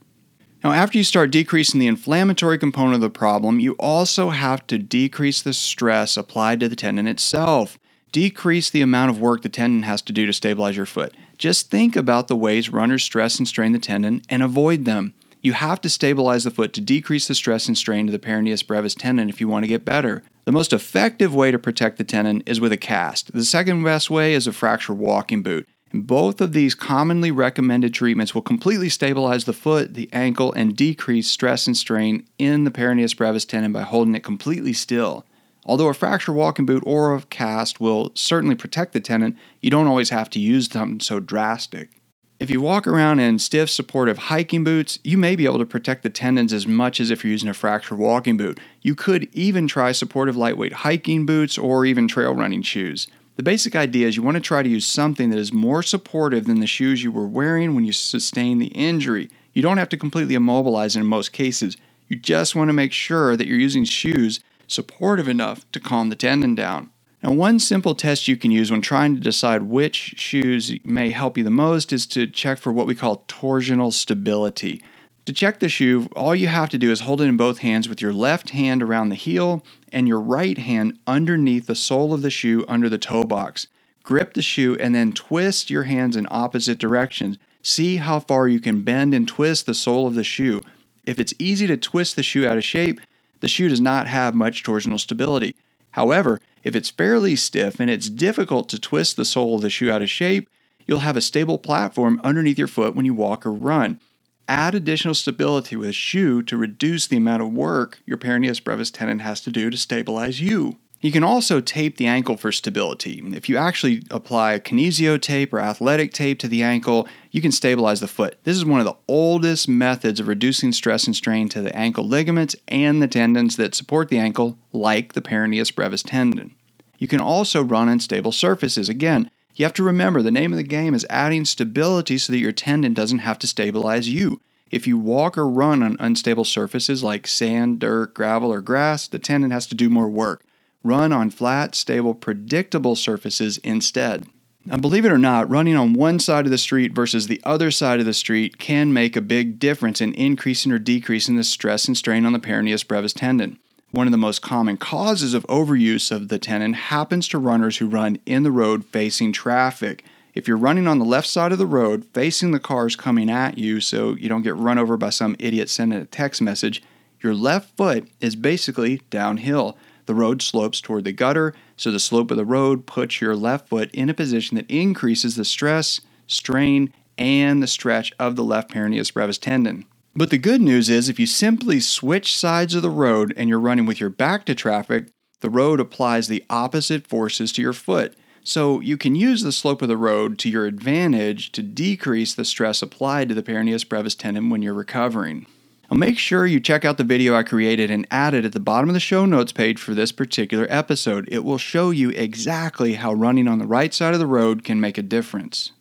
Now, 0.66 0.72
after 0.72 0.98
you 0.98 1.04
start 1.04 1.30
decreasing 1.30 1.78
the 1.78 1.86
inflammatory 1.86 2.58
component 2.58 2.96
of 2.96 3.00
the 3.00 3.08
problem, 3.08 3.60
you 3.60 3.76
also 3.78 4.30
have 4.30 4.66
to 4.66 4.78
decrease 4.78 5.40
the 5.40 5.54
stress 5.54 6.16
applied 6.16 6.58
to 6.58 6.68
the 6.68 6.74
tendon 6.74 7.06
itself. 7.06 7.78
decrease 8.10 8.68
the 8.68 8.82
amount 8.82 9.10
of 9.10 9.20
work 9.20 9.42
the 9.42 9.48
tendon 9.48 9.84
has 9.84 10.02
to 10.02 10.12
do 10.12 10.26
to 10.26 10.32
stabilize 10.32 10.76
your 10.76 10.84
foot. 10.84 11.14
Just 11.38 11.70
think 11.70 11.94
about 11.94 12.26
the 12.26 12.34
ways 12.34 12.68
runners 12.68 13.04
stress 13.04 13.38
and 13.38 13.46
strain 13.46 13.70
the 13.70 13.78
tendon 13.78 14.22
and 14.28 14.42
avoid 14.42 14.86
them. 14.86 15.14
You 15.40 15.52
have 15.52 15.80
to 15.82 15.88
stabilize 15.88 16.42
the 16.42 16.50
foot 16.50 16.72
to 16.72 16.80
decrease 16.80 17.28
the 17.28 17.36
stress 17.36 17.68
and 17.68 17.78
strain 17.78 18.06
to 18.06 18.12
the 18.12 18.18
peroneus 18.18 18.66
brevis 18.66 18.96
tendon 18.96 19.28
if 19.28 19.40
you 19.40 19.46
want 19.46 19.62
to 19.62 19.68
get 19.68 19.84
better. 19.84 20.24
The 20.46 20.52
most 20.52 20.72
effective 20.72 21.32
way 21.32 21.52
to 21.52 21.60
protect 21.60 21.96
the 21.96 22.02
tendon 22.02 22.42
is 22.44 22.58
with 22.58 22.72
a 22.72 22.76
cast. 22.76 23.32
The 23.32 23.44
second 23.44 23.84
best 23.84 24.10
way 24.10 24.34
is 24.34 24.48
a 24.48 24.52
fracture 24.52 24.94
walking 24.94 25.44
boot. 25.44 25.68
And 25.92 26.06
both 26.06 26.40
of 26.40 26.52
these 26.52 26.74
commonly 26.74 27.30
recommended 27.30 27.94
treatments 27.94 28.34
will 28.34 28.42
completely 28.42 28.88
stabilize 28.88 29.44
the 29.44 29.52
foot, 29.52 29.94
the 29.94 30.08
ankle, 30.12 30.52
and 30.52 30.76
decrease 30.76 31.28
stress 31.28 31.66
and 31.66 31.76
strain 31.76 32.26
in 32.38 32.64
the 32.64 32.70
peroneus 32.70 33.16
brevis 33.16 33.44
tendon 33.44 33.72
by 33.72 33.82
holding 33.82 34.14
it 34.14 34.24
completely 34.24 34.72
still. 34.72 35.24
Although 35.64 35.88
a 35.88 35.94
fracture 35.94 36.32
walking 36.32 36.66
boot 36.66 36.82
or 36.86 37.14
a 37.14 37.22
cast 37.22 37.80
will 37.80 38.12
certainly 38.14 38.54
protect 38.54 38.92
the 38.92 39.00
tendon, 39.00 39.36
you 39.60 39.70
don't 39.70 39.88
always 39.88 40.10
have 40.10 40.30
to 40.30 40.40
use 40.40 40.70
something 40.70 41.00
so 41.00 41.18
drastic. 41.18 41.90
If 42.38 42.50
you 42.50 42.60
walk 42.60 42.86
around 42.86 43.20
in 43.20 43.38
stiff, 43.38 43.70
supportive 43.70 44.18
hiking 44.18 44.62
boots, 44.62 44.98
you 45.02 45.16
may 45.16 45.36
be 45.36 45.46
able 45.46 45.58
to 45.58 45.64
protect 45.64 46.02
the 46.02 46.10
tendons 46.10 46.52
as 46.52 46.66
much 46.66 47.00
as 47.00 47.10
if 47.10 47.24
you're 47.24 47.30
using 47.30 47.48
a 47.48 47.54
fracture 47.54 47.96
walking 47.96 48.36
boot. 48.36 48.60
You 48.82 48.94
could 48.94 49.28
even 49.32 49.66
try 49.66 49.92
supportive 49.92 50.36
lightweight 50.36 50.74
hiking 50.74 51.24
boots 51.24 51.56
or 51.56 51.86
even 51.86 52.06
trail 52.06 52.34
running 52.34 52.60
shoes. 52.60 53.08
The 53.36 53.42
basic 53.42 53.76
idea 53.76 54.08
is 54.08 54.16
you 54.16 54.22
want 54.22 54.36
to 54.36 54.40
try 54.40 54.62
to 54.62 54.68
use 54.68 54.86
something 54.86 55.28
that 55.28 55.38
is 55.38 55.52
more 55.52 55.82
supportive 55.82 56.46
than 56.46 56.60
the 56.60 56.66
shoes 56.66 57.04
you 57.04 57.12
were 57.12 57.26
wearing 57.26 57.74
when 57.74 57.84
you 57.84 57.92
sustained 57.92 58.62
the 58.62 58.68
injury. 58.68 59.28
You 59.52 59.60
don't 59.60 59.76
have 59.76 59.90
to 59.90 59.98
completely 59.98 60.34
immobilize 60.34 60.96
in 60.96 61.04
most 61.04 61.32
cases. 61.32 61.76
You 62.08 62.16
just 62.16 62.56
want 62.56 62.70
to 62.70 62.72
make 62.72 62.92
sure 62.92 63.36
that 63.36 63.46
you're 63.46 63.58
using 63.58 63.84
shoes 63.84 64.40
supportive 64.66 65.28
enough 65.28 65.70
to 65.72 65.80
calm 65.80 66.08
the 66.08 66.16
tendon 66.16 66.54
down. 66.54 66.88
Now, 67.22 67.32
one 67.32 67.58
simple 67.58 67.94
test 67.94 68.26
you 68.26 68.38
can 68.38 68.50
use 68.50 68.70
when 68.70 68.80
trying 68.80 69.14
to 69.16 69.20
decide 69.20 69.62
which 69.62 70.14
shoes 70.16 70.72
may 70.82 71.10
help 71.10 71.36
you 71.36 71.44
the 71.44 71.50
most 71.50 71.92
is 71.92 72.06
to 72.08 72.26
check 72.26 72.58
for 72.58 72.72
what 72.72 72.86
we 72.86 72.94
call 72.94 73.24
torsional 73.28 73.92
stability. 73.92 74.82
To 75.26 75.32
check 75.32 75.58
the 75.58 75.68
shoe, 75.68 76.08
all 76.14 76.36
you 76.36 76.46
have 76.46 76.68
to 76.68 76.78
do 76.78 76.92
is 76.92 77.00
hold 77.00 77.20
it 77.20 77.24
in 77.24 77.36
both 77.36 77.58
hands 77.58 77.88
with 77.88 78.00
your 78.00 78.12
left 78.12 78.50
hand 78.50 78.80
around 78.80 79.08
the 79.08 79.16
heel 79.16 79.64
and 79.90 80.06
your 80.06 80.20
right 80.20 80.56
hand 80.56 81.00
underneath 81.04 81.66
the 81.66 81.74
sole 81.74 82.14
of 82.14 82.22
the 82.22 82.30
shoe 82.30 82.64
under 82.68 82.88
the 82.88 82.96
toe 82.96 83.24
box. 83.24 83.66
Grip 84.04 84.34
the 84.34 84.42
shoe 84.42 84.76
and 84.78 84.94
then 84.94 85.12
twist 85.12 85.68
your 85.68 85.82
hands 85.82 86.14
in 86.14 86.28
opposite 86.30 86.78
directions. 86.78 87.38
See 87.60 87.96
how 87.96 88.20
far 88.20 88.46
you 88.46 88.60
can 88.60 88.82
bend 88.82 89.14
and 89.14 89.26
twist 89.26 89.66
the 89.66 89.74
sole 89.74 90.06
of 90.06 90.14
the 90.14 90.22
shoe. 90.22 90.62
If 91.04 91.18
it's 91.18 91.34
easy 91.40 91.66
to 91.66 91.76
twist 91.76 92.14
the 92.14 92.22
shoe 92.22 92.46
out 92.46 92.56
of 92.56 92.62
shape, 92.62 93.00
the 93.40 93.48
shoe 93.48 93.68
does 93.68 93.80
not 93.80 94.06
have 94.06 94.32
much 94.32 94.62
torsional 94.62 95.00
stability. 95.00 95.56
However, 95.90 96.40
if 96.62 96.76
it's 96.76 96.90
fairly 96.90 97.34
stiff 97.34 97.80
and 97.80 97.90
it's 97.90 98.08
difficult 98.08 98.68
to 98.68 98.78
twist 98.78 99.16
the 99.16 99.24
sole 99.24 99.56
of 99.56 99.62
the 99.62 99.70
shoe 99.70 99.90
out 99.90 100.02
of 100.02 100.08
shape, 100.08 100.48
you'll 100.86 101.00
have 101.00 101.16
a 101.16 101.20
stable 101.20 101.58
platform 101.58 102.20
underneath 102.22 102.58
your 102.58 102.68
foot 102.68 102.94
when 102.94 103.06
you 103.06 103.14
walk 103.14 103.44
or 103.44 103.52
run. 103.52 103.98
Add 104.48 104.76
additional 104.76 105.14
stability 105.14 105.74
with 105.74 105.88
a 105.88 105.92
shoe 105.92 106.40
to 106.42 106.56
reduce 106.56 107.08
the 107.08 107.16
amount 107.16 107.42
of 107.42 107.52
work 107.52 107.98
your 108.06 108.16
peroneus 108.16 108.62
brevis 108.62 108.92
tendon 108.92 109.18
has 109.18 109.40
to 109.40 109.50
do 109.50 109.70
to 109.70 109.76
stabilize 109.76 110.40
you. 110.40 110.76
You 111.00 111.12
can 111.12 111.24
also 111.24 111.60
tape 111.60 111.96
the 111.96 112.06
ankle 112.06 112.36
for 112.36 112.50
stability. 112.52 113.22
If 113.34 113.48
you 113.48 113.56
actually 113.56 114.02
apply 114.10 114.58
kinesio 114.60 115.20
tape 115.20 115.52
or 115.52 115.60
athletic 115.60 116.12
tape 116.12 116.38
to 116.38 116.48
the 116.48 116.62
ankle, 116.62 117.06
you 117.30 117.42
can 117.42 117.52
stabilize 117.52 118.00
the 118.00 118.08
foot. 118.08 118.38
This 118.44 118.56
is 118.56 118.64
one 118.64 118.80
of 118.80 118.86
the 118.86 118.96
oldest 119.08 119.68
methods 119.68 120.20
of 120.20 120.28
reducing 120.28 120.72
stress 120.72 121.06
and 121.06 121.14
strain 121.14 121.48
to 121.50 121.60
the 121.60 121.76
ankle 121.76 122.06
ligaments 122.06 122.56
and 122.68 123.02
the 123.02 123.08
tendons 123.08 123.56
that 123.56 123.74
support 123.74 124.08
the 124.08 124.18
ankle, 124.18 124.58
like 124.72 125.12
the 125.12 125.22
peroneus 125.22 125.74
brevis 125.74 126.02
tendon. 126.02 126.54
You 126.98 127.08
can 127.08 127.20
also 127.20 127.62
run 127.62 127.88
on 127.88 128.00
stable 128.00 128.32
surfaces. 128.32 128.88
Again, 128.88 129.30
you 129.58 129.64
have 129.64 129.74
to 129.74 129.82
remember 129.82 130.22
the 130.22 130.30
name 130.30 130.52
of 130.52 130.56
the 130.56 130.62
game 130.62 130.94
is 130.94 131.06
adding 131.08 131.44
stability 131.44 132.18
so 132.18 132.32
that 132.32 132.38
your 132.38 132.52
tendon 132.52 132.94
doesn't 132.94 133.20
have 133.20 133.38
to 133.40 133.46
stabilize 133.46 134.08
you. 134.08 134.40
If 134.70 134.86
you 134.86 134.98
walk 134.98 135.38
or 135.38 135.48
run 135.48 135.82
on 135.82 135.96
unstable 136.00 136.44
surfaces 136.44 137.02
like 137.02 137.26
sand, 137.26 137.78
dirt, 137.78 138.14
gravel, 138.14 138.52
or 138.52 138.60
grass, 138.60 139.06
the 139.06 139.18
tendon 139.18 139.52
has 139.52 139.66
to 139.68 139.74
do 139.74 139.88
more 139.88 140.08
work. 140.08 140.44
Run 140.82 141.12
on 141.12 141.30
flat, 141.30 141.74
stable, 141.74 142.14
predictable 142.14 142.96
surfaces 142.96 143.58
instead. 143.58 144.26
Now, 144.64 144.76
believe 144.78 145.04
it 145.04 145.12
or 145.12 145.18
not, 145.18 145.48
running 145.48 145.76
on 145.76 145.94
one 145.94 146.18
side 146.18 146.44
of 146.44 146.50
the 146.50 146.58
street 146.58 146.92
versus 146.92 147.28
the 147.28 147.40
other 147.44 147.70
side 147.70 148.00
of 148.00 148.06
the 148.06 148.12
street 148.12 148.58
can 148.58 148.92
make 148.92 149.14
a 149.14 149.20
big 149.20 149.60
difference 149.60 150.00
in 150.00 150.12
increasing 150.14 150.72
or 150.72 150.80
decreasing 150.80 151.36
the 151.36 151.44
stress 151.44 151.86
and 151.86 151.96
strain 151.96 152.26
on 152.26 152.32
the 152.32 152.40
peroneus 152.40 152.86
brevis 152.86 153.12
tendon. 153.12 153.60
One 153.96 154.06
of 154.06 154.12
the 154.12 154.18
most 154.18 154.42
common 154.42 154.76
causes 154.76 155.32
of 155.32 155.46
overuse 155.46 156.10
of 156.12 156.28
the 156.28 156.38
tendon 156.38 156.74
happens 156.74 157.28
to 157.28 157.38
runners 157.38 157.78
who 157.78 157.88
run 157.88 158.18
in 158.26 158.42
the 158.42 158.50
road 158.50 158.84
facing 158.84 159.32
traffic. 159.32 160.04
If 160.34 160.46
you're 160.46 160.58
running 160.58 160.86
on 160.86 160.98
the 160.98 161.04
left 161.06 161.26
side 161.26 161.50
of 161.50 161.56
the 161.56 161.64
road 161.64 162.04
facing 162.12 162.50
the 162.50 162.60
cars 162.60 162.94
coming 162.94 163.30
at 163.30 163.56
you 163.56 163.80
so 163.80 164.14
you 164.14 164.28
don't 164.28 164.42
get 164.42 164.54
run 164.54 164.76
over 164.76 164.98
by 164.98 165.08
some 165.08 165.34
idiot 165.38 165.70
sending 165.70 165.98
a 165.98 166.04
text 166.04 166.42
message, 166.42 166.82
your 167.22 167.32
left 167.32 167.74
foot 167.78 168.06
is 168.20 168.36
basically 168.36 169.00
downhill. 169.08 169.78
The 170.04 170.14
road 170.14 170.42
slopes 170.42 170.82
toward 170.82 171.04
the 171.04 171.12
gutter, 171.12 171.54
so 171.78 171.90
the 171.90 171.98
slope 171.98 172.30
of 172.30 172.36
the 172.36 172.44
road 172.44 172.84
puts 172.84 173.22
your 173.22 173.34
left 173.34 173.70
foot 173.70 173.90
in 173.94 174.10
a 174.10 174.14
position 174.14 174.58
that 174.58 174.70
increases 174.70 175.36
the 175.36 175.44
stress, 175.46 176.02
strain, 176.26 176.92
and 177.16 177.62
the 177.62 177.66
stretch 177.66 178.12
of 178.18 178.36
the 178.36 178.44
left 178.44 178.70
peroneus 178.70 179.10
brevis 179.14 179.38
tendon. 179.38 179.86
But 180.18 180.30
the 180.30 180.38
good 180.38 180.62
news 180.62 180.88
is 180.88 181.10
if 181.10 181.20
you 181.20 181.26
simply 181.26 181.78
switch 181.78 182.34
sides 182.34 182.74
of 182.74 182.80
the 182.80 182.88
road 182.88 183.34
and 183.36 183.50
you're 183.50 183.60
running 183.60 183.84
with 183.84 184.00
your 184.00 184.08
back 184.08 184.46
to 184.46 184.54
traffic, 184.54 185.08
the 185.40 185.50
road 185.50 185.78
applies 185.78 186.26
the 186.26 186.42
opposite 186.48 187.06
forces 187.06 187.52
to 187.52 187.62
your 187.62 187.74
foot. 187.74 188.14
So 188.42 188.80
you 188.80 188.96
can 188.96 189.14
use 189.14 189.42
the 189.42 189.52
slope 189.52 189.82
of 189.82 189.88
the 189.88 189.96
road 189.98 190.38
to 190.38 190.48
your 190.48 190.64
advantage 190.64 191.52
to 191.52 191.62
decrease 191.62 192.32
the 192.32 192.46
stress 192.46 192.80
applied 192.80 193.28
to 193.28 193.34
the 193.34 193.42
peroneus 193.42 193.86
brevis 193.86 194.14
tendon 194.14 194.48
when 194.48 194.62
you're 194.62 194.72
recovering. 194.72 195.44
Now 195.90 195.98
make 195.98 196.18
sure 196.18 196.46
you 196.46 196.60
check 196.60 196.86
out 196.86 196.96
the 196.96 197.04
video 197.04 197.36
I 197.36 197.42
created 197.42 197.90
and 197.90 198.06
added 198.10 198.46
at 198.46 198.52
the 198.52 198.60
bottom 198.60 198.88
of 198.88 198.94
the 198.94 199.00
show 199.00 199.26
notes 199.26 199.52
page 199.52 199.78
for 199.78 199.92
this 199.92 200.12
particular 200.12 200.66
episode. 200.70 201.28
It 201.30 201.44
will 201.44 201.58
show 201.58 201.90
you 201.90 202.08
exactly 202.10 202.94
how 202.94 203.12
running 203.12 203.48
on 203.48 203.58
the 203.58 203.66
right 203.66 203.92
side 203.92 204.14
of 204.14 204.20
the 204.20 204.26
road 204.26 204.64
can 204.64 204.80
make 204.80 204.96
a 204.96 205.02
difference. 205.02 205.72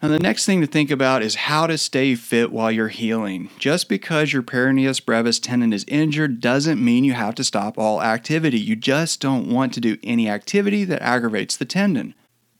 Now, 0.00 0.08
the 0.08 0.20
next 0.20 0.46
thing 0.46 0.60
to 0.60 0.66
think 0.68 0.92
about 0.92 1.22
is 1.22 1.34
how 1.34 1.66
to 1.66 1.76
stay 1.76 2.14
fit 2.14 2.52
while 2.52 2.70
you're 2.70 2.86
healing. 2.86 3.50
Just 3.58 3.88
because 3.88 4.32
your 4.32 4.44
peroneus 4.44 5.04
brevis 5.04 5.40
tendon 5.40 5.72
is 5.72 5.84
injured 5.88 6.40
doesn't 6.40 6.84
mean 6.84 7.02
you 7.02 7.14
have 7.14 7.34
to 7.34 7.42
stop 7.42 7.76
all 7.76 8.00
activity. 8.00 8.60
You 8.60 8.76
just 8.76 9.20
don't 9.20 9.48
want 9.48 9.74
to 9.74 9.80
do 9.80 9.98
any 10.04 10.28
activity 10.28 10.84
that 10.84 11.02
aggravates 11.02 11.56
the 11.56 11.64
tendon. 11.64 12.14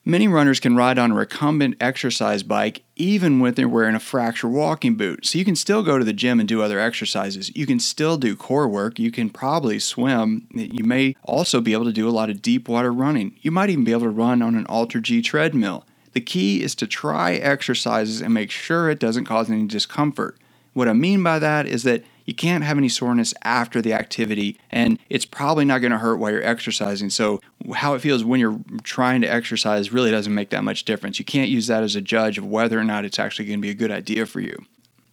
Many 0.05 0.27
runners 0.27 0.59
can 0.59 0.75
ride 0.75 0.99
on 0.99 1.13
a 1.13 1.15
recumbent 1.15 1.77
exercise 1.81 2.43
bike 2.43 2.83
even 2.97 3.39
when 3.39 3.55
they're 3.55 3.69
wearing 3.69 3.95
a 3.95 4.01
fracture 4.01 4.49
walking 4.49 4.97
boot. 4.97 5.25
So 5.25 5.39
you 5.39 5.45
can 5.45 5.55
still 5.55 5.85
go 5.85 5.97
to 5.97 6.05
the 6.05 6.13
gym 6.13 6.41
and 6.41 6.49
do 6.49 6.63
other 6.63 6.81
exercises. 6.81 7.55
You 7.55 7.67
can 7.67 7.79
still 7.79 8.17
do 8.17 8.35
core 8.35 8.67
work. 8.67 8.99
You 8.99 9.13
can 9.13 9.31
probably 9.31 9.79
swim. 9.79 10.49
You 10.55 10.83
may 10.83 11.15
also 11.23 11.61
be 11.61 11.73
able 11.75 11.85
to 11.85 11.93
do 11.93 12.09
a 12.09 12.11
lot 12.11 12.31
of 12.31 12.43
deep 12.43 12.69
water 12.69 12.93
running. 12.93 13.37
You 13.43 13.53
might 13.53 13.71
even 13.71 13.85
be 13.85 13.93
able 13.93 14.03
to 14.03 14.11
run 14.11 14.43
on 14.43 14.57
an 14.57 14.65
AlterG 14.65 15.23
treadmill. 15.23 15.85
The 16.19 16.25
key 16.25 16.65
is 16.65 16.75
to 16.75 16.89
try 16.89 17.35
exercises 17.35 18.21
and 18.21 18.35
make 18.35 18.51
sure 18.51 18.91
it 18.91 18.99
doesn't 18.99 19.27
cause 19.27 19.49
any 19.49 19.69
discomfort. 19.69 20.37
What 20.73 20.89
I 20.89 20.93
mean 20.93 21.23
by 21.23 21.39
that 21.39 21.65
is 21.65 21.85
that 21.85 22.03
you 22.25 22.35
can't 22.35 22.65
have 22.65 22.77
any 22.77 22.89
soreness 22.89 23.33
after 23.45 23.81
the 23.81 23.93
activity, 23.93 24.59
and 24.73 24.99
it's 25.09 25.25
probably 25.25 25.65
not 25.65 25.79
going 25.79 25.93
to 25.93 25.99
hurt 25.99 26.17
while 26.17 26.33
you're 26.33 26.43
exercising. 26.43 27.09
So, 27.11 27.41
how 27.73 27.95
it 27.95 28.01
feels 28.01 28.25
when 28.25 28.41
you're 28.41 28.59
trying 28.83 29.21
to 29.21 29.29
exercise 29.29 29.93
really 29.93 30.11
doesn't 30.11 30.35
make 30.35 30.51
that 30.51 30.65
much 30.65 30.85
difference. 30.85 31.21
You 31.21 31.25
can't 31.25 31.51
use 31.51 31.69
that 31.69 31.85
as 31.85 31.95
a 31.95 32.01
judge 32.01 32.37
of 32.37 32.45
whether 32.45 32.81
or 32.81 32.85
not 32.85 33.05
it's 33.05 33.21
actually 33.21 33.45
going 33.45 33.61
to 33.61 33.63
be 33.63 33.71
a 33.71 33.75
good 33.75 33.93
idea 33.93 34.27
for 34.27 34.41
you. 34.41 34.67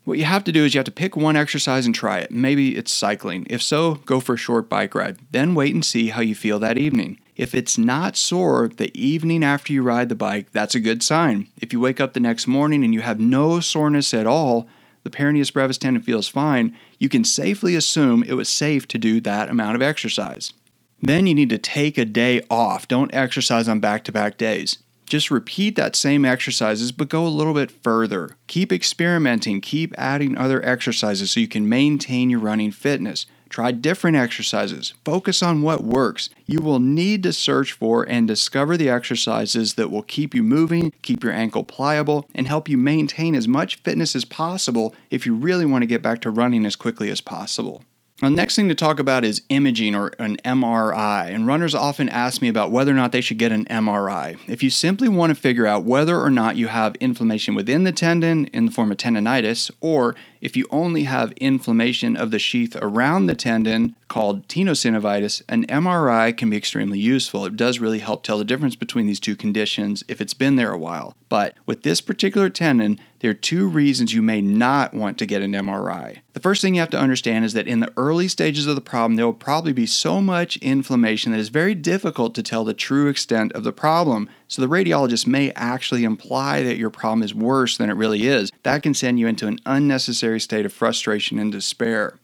What 0.06 0.18
you 0.18 0.26
have 0.26 0.44
to 0.46 0.52
do 0.52 0.66
is 0.66 0.74
you 0.74 0.80
have 0.80 0.86
to 0.86 0.92
pick 0.92 1.16
one 1.16 1.36
exercise 1.36 1.86
and 1.86 1.94
try 1.94 2.18
it. 2.18 2.32
Maybe 2.32 2.76
it's 2.76 2.92
cycling. 2.92 3.46
If 3.48 3.62
so, 3.62 4.02
go 4.08 4.20
for 4.20 4.34
a 4.34 4.38
short 4.38 4.70
bike 4.70 4.96
ride. 4.96 5.20
Then 5.30 5.54
wait 5.54 5.76
and 5.76 5.86
see 5.86 6.08
how 6.08 6.22
you 6.22 6.34
feel 6.34 6.58
that 6.62 6.80
evening. 6.80 7.20
If 7.36 7.54
it's 7.54 7.78
not 7.78 8.16
sore 8.16 8.70
the 8.70 8.98
evening 8.98 9.44
after 9.44 9.74
you 9.74 9.84
ride 9.84 10.10
the 10.10 10.16
bike, 10.16 10.52
that's 10.54 10.76
a 10.76 10.80
good 10.80 11.04
sign. 11.04 11.48
If 11.58 11.74
you 11.74 11.80
wake 11.82 12.00
up 12.00 12.14
the 12.14 12.20
next 12.22 12.48
morning 12.48 12.84
and 12.84 12.94
you 12.94 13.02
have 13.02 13.20
no 13.20 13.60
soreness 13.60 14.14
at 14.14 14.26
all, 14.26 14.68
the 15.04 15.10
peroneus 15.10 15.52
brevis 15.52 15.78
tendon 15.78 16.02
feels 16.02 16.30
fine, 16.30 16.76
you 16.98 17.10
can 17.10 17.24
safely 17.24 17.76
assume 17.76 18.24
it 18.24 18.34
was 18.34 18.48
safe 18.48 18.88
to 18.88 18.98
do 18.98 19.20
that 19.22 19.50
amount 19.50 19.76
of 19.76 19.82
exercise. 19.82 20.54
Then 21.02 21.28
you 21.28 21.36
need 21.36 21.50
to 21.50 21.58
take 21.58 21.98
a 21.98 22.06
day 22.06 22.42
off. 22.50 22.88
Don't 22.88 23.14
exercise 23.14 23.68
on 23.68 23.82
back 23.82 24.06
to 24.06 24.12
back 24.14 24.38
days. 24.38 24.78
Just 25.06 25.30
repeat 25.30 25.76
that 25.76 25.96
same 25.96 26.26
exercises, 26.26 26.92
but 26.92 27.10
go 27.10 27.28
a 27.28 27.30
little 27.30 27.54
bit 27.54 27.70
further. 27.70 28.38
Keep 28.48 28.72
experimenting, 28.72 29.62
keep 29.62 29.94
adding 29.98 30.38
other 30.38 30.66
exercises 30.66 31.32
so 31.32 31.40
you 31.40 31.48
can 31.48 31.70
maintain 31.70 32.30
your 32.30 32.40
running 32.40 32.72
fitness. 32.72 33.28
Try 33.50 33.72
different 33.72 34.18
exercises. 34.18 34.94
Focus 35.04 35.42
on 35.42 35.62
what 35.62 35.84
works. 35.84 36.30
You 36.46 36.60
will 36.60 36.80
need 36.80 37.24
to 37.24 37.34
search 37.34 37.72
for 37.72 38.04
and 38.04 38.28
discover 38.28 38.78
the 38.78 38.90
exercises 38.90 39.76
that 39.76 39.92
will 39.92 40.04
keep 40.04 40.34
you 40.34 40.44
moving, 40.44 40.92
keep 41.02 41.24
your 41.24 41.34
ankle 41.34 41.64
pliable, 41.64 42.28
and 42.34 42.48
help 42.48 42.68
you 42.68 42.78
maintain 42.78 43.36
as 43.36 43.48
much 43.48 43.78
fitness 43.78 44.16
as 44.16 44.26
possible 44.26 44.94
if 45.10 45.26
you 45.26 45.36
really 45.36 45.66
want 45.66 45.84
to 45.84 45.88
get 45.88 46.02
back 46.02 46.22
to 46.22 46.30
running 46.30 46.66
as 46.66 46.76
quickly 46.76 47.10
as 47.10 47.22
possible. 47.22 47.84
The 48.22 48.30
next 48.30 48.56
thing 48.56 48.70
to 48.70 48.76
talk 48.76 49.00
about 49.00 49.26
is 49.26 49.42
imaging 49.50 49.94
or 49.94 50.14
an 50.20 50.38
MRI, 50.38 51.34
and 51.36 51.46
runners 51.46 51.76
often 51.76 52.08
ask 52.08 52.42
me 52.42 52.48
about 52.48 52.72
whether 52.72 52.92
or 52.92 52.96
not 52.96 53.12
they 53.12 53.20
should 53.20 53.38
get 53.38 53.52
an 53.52 53.66
MRI. 53.66 54.38
If 54.48 54.64
you 54.64 54.70
simply 54.70 55.10
want 55.10 55.36
to 55.36 55.40
figure 55.40 55.68
out 55.68 55.84
whether 55.84 56.18
or 56.18 56.30
not 56.30 56.56
you 56.56 56.68
have 56.68 56.96
inflammation 57.02 57.56
within 57.56 57.84
the 57.84 57.92
tendon 57.92 58.46
in 58.48 58.68
the 58.68 58.72
form 58.72 58.90
of 58.90 58.98
tendonitis, 58.98 59.70
or 59.82 60.16
if 60.46 60.56
you 60.56 60.68
only 60.70 61.06
have 61.06 61.32
inflammation 61.38 62.16
of 62.16 62.30
the 62.30 62.38
sheath 62.38 62.78
around 62.80 63.26
the 63.26 63.34
tendon 63.34 63.96
called 64.08 64.48
tenosynovitis, 64.48 65.42
an 65.50 65.66
MRI 65.66 66.38
can 66.38 66.52
be 66.52 66.56
extremely 66.56 67.00
useful. 67.00 67.48
It 67.48 67.56
does 67.56 67.80
really 67.80 67.98
help 67.98 68.22
tell 68.22 68.38
the 68.38 68.46
difference 68.46 68.76
between 68.76 69.08
these 69.08 69.20
two 69.20 69.36
conditions 69.36 70.04
if 70.08 70.22
it's 70.22 70.36
been 70.36 70.56
there 70.56 70.72
a 70.72 70.78
while. 70.78 71.16
But 71.30 71.56
with 71.66 71.82
this 71.82 72.00
particular 72.00 72.52
tendon, 72.52 73.00
there 73.22 73.32
are 73.32 73.34
two 73.34 73.68
reasons 73.68 74.14
you 74.14 74.22
may 74.22 74.40
not 74.40 74.94
want 74.94 75.18
to 75.18 75.26
get 75.26 75.42
an 75.42 75.54
MRI. 75.54 76.20
The 76.34 76.40
first 76.40 76.62
thing 76.62 76.76
you 76.76 76.82
have 76.82 76.92
to 76.92 77.00
understand 77.00 77.44
is 77.44 77.54
that 77.54 77.68
in 77.68 77.80
the 77.80 77.92
early 77.98 78.28
stages 78.28 78.68
of 78.68 78.76
the 78.76 78.82
problem, 78.82 79.16
there 79.16 79.26
will 79.26 79.34
probably 79.34 79.74
be 79.74 79.88
so 79.88 80.22
much 80.22 80.58
inflammation 80.58 81.32
that 81.32 81.40
it's 81.40 81.50
very 81.50 81.74
difficult 81.74 82.36
to 82.36 82.44
tell 82.44 82.64
the 82.64 82.76
true 82.76 83.08
extent 83.08 83.52
of 83.54 83.64
the 83.64 83.74
problem. 83.74 84.30
So 84.48 84.62
the 84.62 84.68
radiologist 84.68 85.26
may 85.26 85.52
actually 85.56 86.04
imply 86.04 86.62
that 86.64 86.78
your 86.78 86.90
problem 86.90 87.24
is 87.24 87.34
worse 87.34 87.78
than 87.78 87.90
it 87.90 87.96
really 87.96 88.28
is. 88.28 88.52
That 88.64 88.84
can 88.84 88.94
send 88.94 89.20
you 89.20 89.28
into 89.28 89.48
an 89.48 89.60
unnecessary 89.66 90.40
state 90.40 90.66
of 90.66 90.74
frustration 90.74 91.40
and 91.40 91.52
despair. 91.52 92.20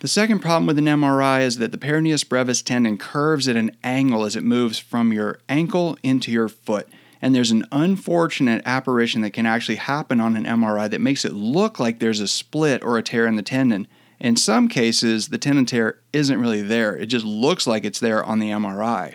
The 0.00 0.08
second 0.08 0.40
problem 0.40 0.66
with 0.66 0.78
an 0.78 0.86
MRI 0.86 1.42
is 1.42 1.58
that 1.58 1.72
the 1.72 1.78
peroneus 1.78 2.26
brevis 2.26 2.62
tendon 2.62 2.96
curves 2.96 3.48
at 3.48 3.56
an 3.56 3.76
angle 3.84 4.24
as 4.24 4.34
it 4.34 4.42
moves 4.42 4.78
from 4.78 5.12
your 5.12 5.40
ankle 5.48 5.98
into 6.02 6.32
your 6.32 6.48
foot. 6.48 6.88
And 7.22 7.34
there's 7.34 7.50
an 7.50 7.66
unfortunate 7.70 8.62
apparition 8.64 9.20
that 9.22 9.32
can 9.32 9.44
actually 9.44 9.76
happen 9.76 10.20
on 10.20 10.36
an 10.36 10.44
MRI 10.44 10.88
that 10.88 11.02
makes 11.02 11.26
it 11.26 11.34
look 11.34 11.78
like 11.78 11.98
there's 11.98 12.20
a 12.20 12.28
split 12.28 12.82
or 12.82 12.96
a 12.96 13.02
tear 13.02 13.26
in 13.26 13.36
the 13.36 13.42
tendon. 13.42 13.86
In 14.18 14.36
some 14.36 14.68
cases, 14.68 15.28
the 15.28 15.38
tendon 15.38 15.66
tear 15.66 15.98
isn't 16.14 16.40
really 16.40 16.62
there, 16.62 16.96
it 16.96 17.06
just 17.06 17.24
looks 17.24 17.66
like 17.66 17.84
it's 17.84 18.00
there 18.00 18.24
on 18.24 18.38
the 18.38 18.50
MRI. 18.50 19.14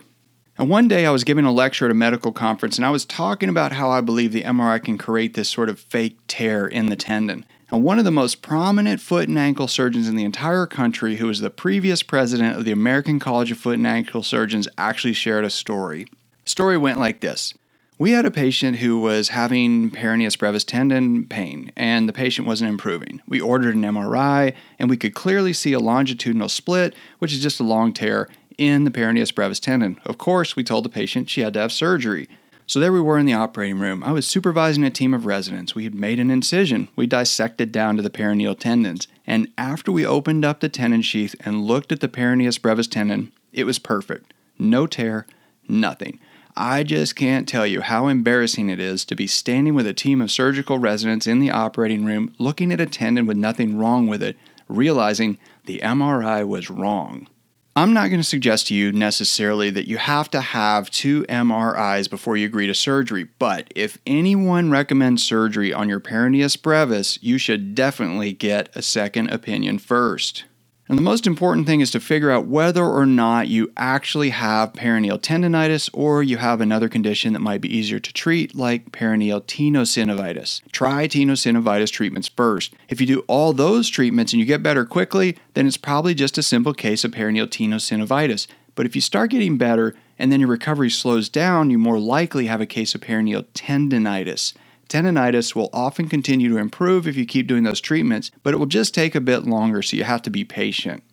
And 0.57 0.69
one 0.69 0.87
day 0.87 1.05
I 1.05 1.11
was 1.11 1.25
giving 1.25 1.43
a 1.43 1.51
lecture 1.51 1.85
at 1.85 1.91
a 1.91 1.95
medical 1.95 2.31
conference 2.31 2.77
and 2.77 2.85
I 2.85 2.89
was 2.89 3.03
talking 3.03 3.49
about 3.49 3.73
how 3.73 3.89
I 3.89 3.99
believe 3.99 4.31
the 4.31 4.43
MRI 4.43 4.81
can 4.81 4.97
create 4.97 5.33
this 5.33 5.49
sort 5.49 5.67
of 5.69 5.79
fake 5.79 6.17
tear 6.27 6.65
in 6.65 6.85
the 6.87 6.95
tendon. 6.95 7.45
And 7.71 7.83
one 7.83 7.99
of 7.99 8.05
the 8.05 8.11
most 8.11 8.41
prominent 8.41 9.01
foot 9.01 9.27
and 9.27 9.37
ankle 9.37 9.67
surgeons 9.67 10.07
in 10.07 10.15
the 10.15 10.23
entire 10.23 10.65
country, 10.65 11.17
who 11.17 11.27
was 11.27 11.41
the 11.41 11.49
previous 11.49 12.03
president 12.03 12.57
of 12.57 12.63
the 12.63 12.71
American 12.71 13.19
College 13.19 13.51
of 13.51 13.57
Foot 13.57 13.77
and 13.77 13.87
Ankle 13.87 14.23
Surgeons, 14.23 14.67
actually 14.77 15.13
shared 15.13 15.43
a 15.43 15.49
story. 15.49 16.07
Story 16.45 16.77
went 16.77 16.99
like 16.99 17.19
this. 17.19 17.53
We 17.97 18.11
had 18.11 18.25
a 18.25 18.31
patient 18.31 18.77
who 18.77 18.99
was 18.99 19.29
having 19.29 19.89
peroneus 19.89 20.37
brevis 20.37 20.63
tendon 20.63 21.25
pain, 21.27 21.71
and 21.75 22.07
the 22.07 22.13
patient 22.13 22.45
wasn't 22.45 22.69
improving. 22.69 23.21
We 23.27 23.41
ordered 23.41 23.73
an 23.75 23.83
MRI, 23.83 24.53
and 24.77 24.89
we 24.89 24.97
could 24.97 25.15
clearly 25.15 25.53
see 25.53 25.73
a 25.73 25.79
longitudinal 25.79 26.49
split, 26.49 26.93
which 27.19 27.33
is 27.33 27.41
just 27.41 27.59
a 27.59 27.63
long 27.63 27.93
tear 27.93 28.29
in 28.57 28.83
the 28.83 28.91
peroneus 28.91 29.33
brevis 29.33 29.59
tendon. 29.59 29.99
Of 30.05 30.17
course, 30.17 30.55
we 30.55 30.63
told 30.63 30.85
the 30.85 30.89
patient 30.89 31.29
she 31.29 31.41
had 31.41 31.53
to 31.53 31.59
have 31.59 31.71
surgery. 31.71 32.27
So 32.67 32.79
there 32.79 32.91
we 32.91 33.01
were 33.01 33.19
in 33.19 33.27
the 33.27 33.33
operating 33.33 33.79
room. 33.79 34.03
I 34.03 34.11
was 34.11 34.25
supervising 34.25 34.83
a 34.83 34.89
team 34.89 35.13
of 35.13 35.27
residents. 35.27 35.75
We 35.75 35.83
had 35.83 35.93
made 35.93 36.19
an 36.19 36.31
incision. 36.31 36.87
We 36.95 37.05
dissected 37.05 37.71
down 37.71 37.95
to 37.97 38.01
the 38.01 38.09
peroneal 38.09 38.57
tendons. 38.57 39.07
And 39.27 39.51
after 39.57 39.91
we 39.91 40.05
opened 40.05 40.43
up 40.43 40.61
the 40.61 40.69
tendon 40.69 41.03
sheath 41.03 41.35
and 41.41 41.65
looked 41.65 41.91
at 41.91 41.99
the 41.99 42.07
peroneus 42.07 42.59
brevis 42.59 42.87
tendon, 42.87 43.31
it 43.53 43.65
was 43.65 43.77
perfect. 43.77 44.33
No 44.57 44.87
tear, 44.87 45.27
nothing. 45.67 46.19
I 46.57 46.83
just 46.83 47.15
can't 47.15 47.47
tell 47.47 47.67
you 47.67 47.81
how 47.81 48.07
embarrassing 48.07 48.69
it 48.69 48.79
is 48.79 49.05
to 49.05 49.15
be 49.15 49.27
standing 49.27 49.75
with 49.75 49.85
a 49.85 49.93
team 49.93 50.21
of 50.21 50.31
surgical 50.31 50.79
residents 50.79 51.27
in 51.27 51.39
the 51.39 51.51
operating 51.51 52.05
room 52.05 52.33
looking 52.39 52.71
at 52.71 52.81
a 52.81 52.85
tendon 52.85 53.27
with 53.27 53.37
nothing 53.37 53.77
wrong 53.77 54.07
with 54.07 54.23
it, 54.23 54.37
realizing 54.69 55.37
the 55.65 55.79
MRI 55.79 56.47
was 56.47 56.69
wrong. 56.69 57.27
I'm 57.77 57.91
not 57.91 58.07
going 58.07 58.21
to 58.21 58.23
suggest 58.23 58.67
to 58.67 58.73
you 58.73 58.93
necessarily 58.93 59.69
that 59.71 59.85
you 59.85 59.97
have 59.97 60.31
to 60.31 60.39
have 60.39 60.89
two 60.89 61.23
MRIs 61.23 62.09
before 62.09 62.37
you 62.37 62.45
agree 62.45 62.67
to 62.67 62.73
surgery, 62.73 63.25
but 63.37 63.67
if 63.75 63.97
anyone 64.07 64.71
recommends 64.71 65.23
surgery 65.23 65.73
on 65.73 65.89
your 65.89 65.99
peroneus 65.99 66.61
brevis, 66.61 67.19
you 67.21 67.37
should 67.37 67.75
definitely 67.75 68.31
get 68.31 68.69
a 68.75 68.81
second 68.81 69.29
opinion 69.29 69.79
first. 69.79 70.45
And 70.87 70.99
the 70.99 71.03
most 71.03 71.25
important 71.25 71.65
thing 71.65 71.81
is 71.81 71.89
to 71.91 71.99
figure 71.99 72.29
out 72.29 72.45
whether 72.45 72.85
or 72.85 73.07
not 73.07 73.47
you 73.47 73.71
actually 73.75 74.29
have 74.29 74.73
peroneal 74.73 75.19
tendonitis 75.19 75.89
or 75.93 76.21
you 76.21 76.37
have 76.37 76.61
another 76.61 76.87
condition 76.87 77.33
that 77.33 77.39
might 77.39 77.61
be 77.61 77.75
easier 77.75 77.97
to 77.97 78.13
treat, 78.13 78.53
like 78.53 78.91
peroneal 78.91 79.41
tenosynovitis. 79.41 80.61
Try 80.71 81.07
tenosynovitis 81.07 81.91
treatments 81.91 82.27
first. 82.27 82.75
If 82.87 83.01
you 83.01 83.07
do 83.07 83.25
all 83.27 83.51
those 83.51 83.89
treatments 83.89 84.31
and 84.31 84.39
you 84.39 84.45
get 84.45 84.61
better 84.61 84.85
quickly, 84.85 85.37
then 85.55 85.65
it's 85.65 85.77
probably 85.77 86.13
just 86.13 86.37
a 86.37 86.43
simple 86.43 86.73
case 86.73 87.03
of 87.03 87.11
peroneal 87.11 87.47
tenosynovitis. 87.47 88.45
But 88.75 88.85
if 88.85 88.93
you 88.93 89.01
start 89.01 89.31
getting 89.31 89.57
better 89.57 89.95
and 90.19 90.31
then 90.31 90.39
your 90.39 90.49
recovery 90.49 90.91
slows 90.91 91.29
down, 91.29 91.71
you 91.71 91.79
more 91.79 91.99
likely 91.99 92.45
have 92.45 92.61
a 92.61 92.67
case 92.67 92.93
of 92.93 93.01
peroneal 93.01 93.45
tendonitis. 93.55 94.53
Tendonitis 94.89 95.55
will 95.55 95.69
often 95.73 96.07
continue 96.07 96.49
to 96.49 96.57
improve 96.57 97.07
if 97.07 97.15
you 97.15 97.25
keep 97.25 97.47
doing 97.47 97.63
those 97.63 97.81
treatments, 97.81 98.31
but 98.43 98.53
it 98.53 98.57
will 98.57 98.65
just 98.65 98.93
take 98.93 99.15
a 99.15 99.21
bit 99.21 99.45
longer, 99.45 99.81
so 99.81 99.97
you 99.97 100.03
have 100.03 100.21
to 100.23 100.29
be 100.29 100.43
patient. 100.43 101.03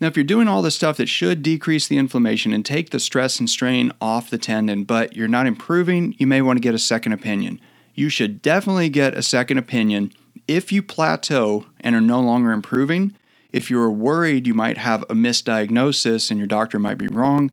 Now, 0.00 0.08
if 0.08 0.16
you're 0.16 0.24
doing 0.24 0.48
all 0.48 0.62
the 0.62 0.70
stuff 0.70 0.96
that 0.96 1.08
should 1.08 1.42
decrease 1.42 1.86
the 1.86 1.98
inflammation 1.98 2.52
and 2.52 2.64
take 2.64 2.90
the 2.90 2.98
stress 2.98 3.38
and 3.38 3.48
strain 3.48 3.92
off 4.00 4.30
the 4.30 4.38
tendon, 4.38 4.84
but 4.84 5.14
you're 5.14 5.28
not 5.28 5.46
improving, 5.46 6.16
you 6.18 6.26
may 6.26 6.42
want 6.42 6.56
to 6.56 6.62
get 6.62 6.74
a 6.74 6.78
second 6.78 7.12
opinion. 7.12 7.60
You 7.94 8.08
should 8.08 8.42
definitely 8.42 8.88
get 8.88 9.14
a 9.14 9.22
second 9.22 9.58
opinion 9.58 10.12
if 10.48 10.72
you 10.72 10.82
plateau 10.82 11.66
and 11.80 11.94
are 11.94 12.00
no 12.00 12.20
longer 12.20 12.50
improving, 12.50 13.14
if 13.52 13.70
you're 13.70 13.90
worried 13.90 14.46
you 14.46 14.54
might 14.54 14.78
have 14.78 15.02
a 15.04 15.14
misdiagnosis 15.14 16.30
and 16.30 16.38
your 16.38 16.46
doctor 16.46 16.78
might 16.78 16.98
be 16.98 17.06
wrong, 17.06 17.50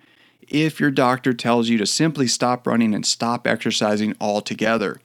if 0.47 0.79
your 0.79 0.91
doctor 0.91 1.33
tells 1.33 1.69
you 1.69 1.77
to 1.77 1.85
simply 1.85 2.27
stop 2.27 2.65
running 2.65 2.95
and 2.95 3.05
stop 3.05 3.45
exercising 3.45 4.15
altogether. 4.19 4.99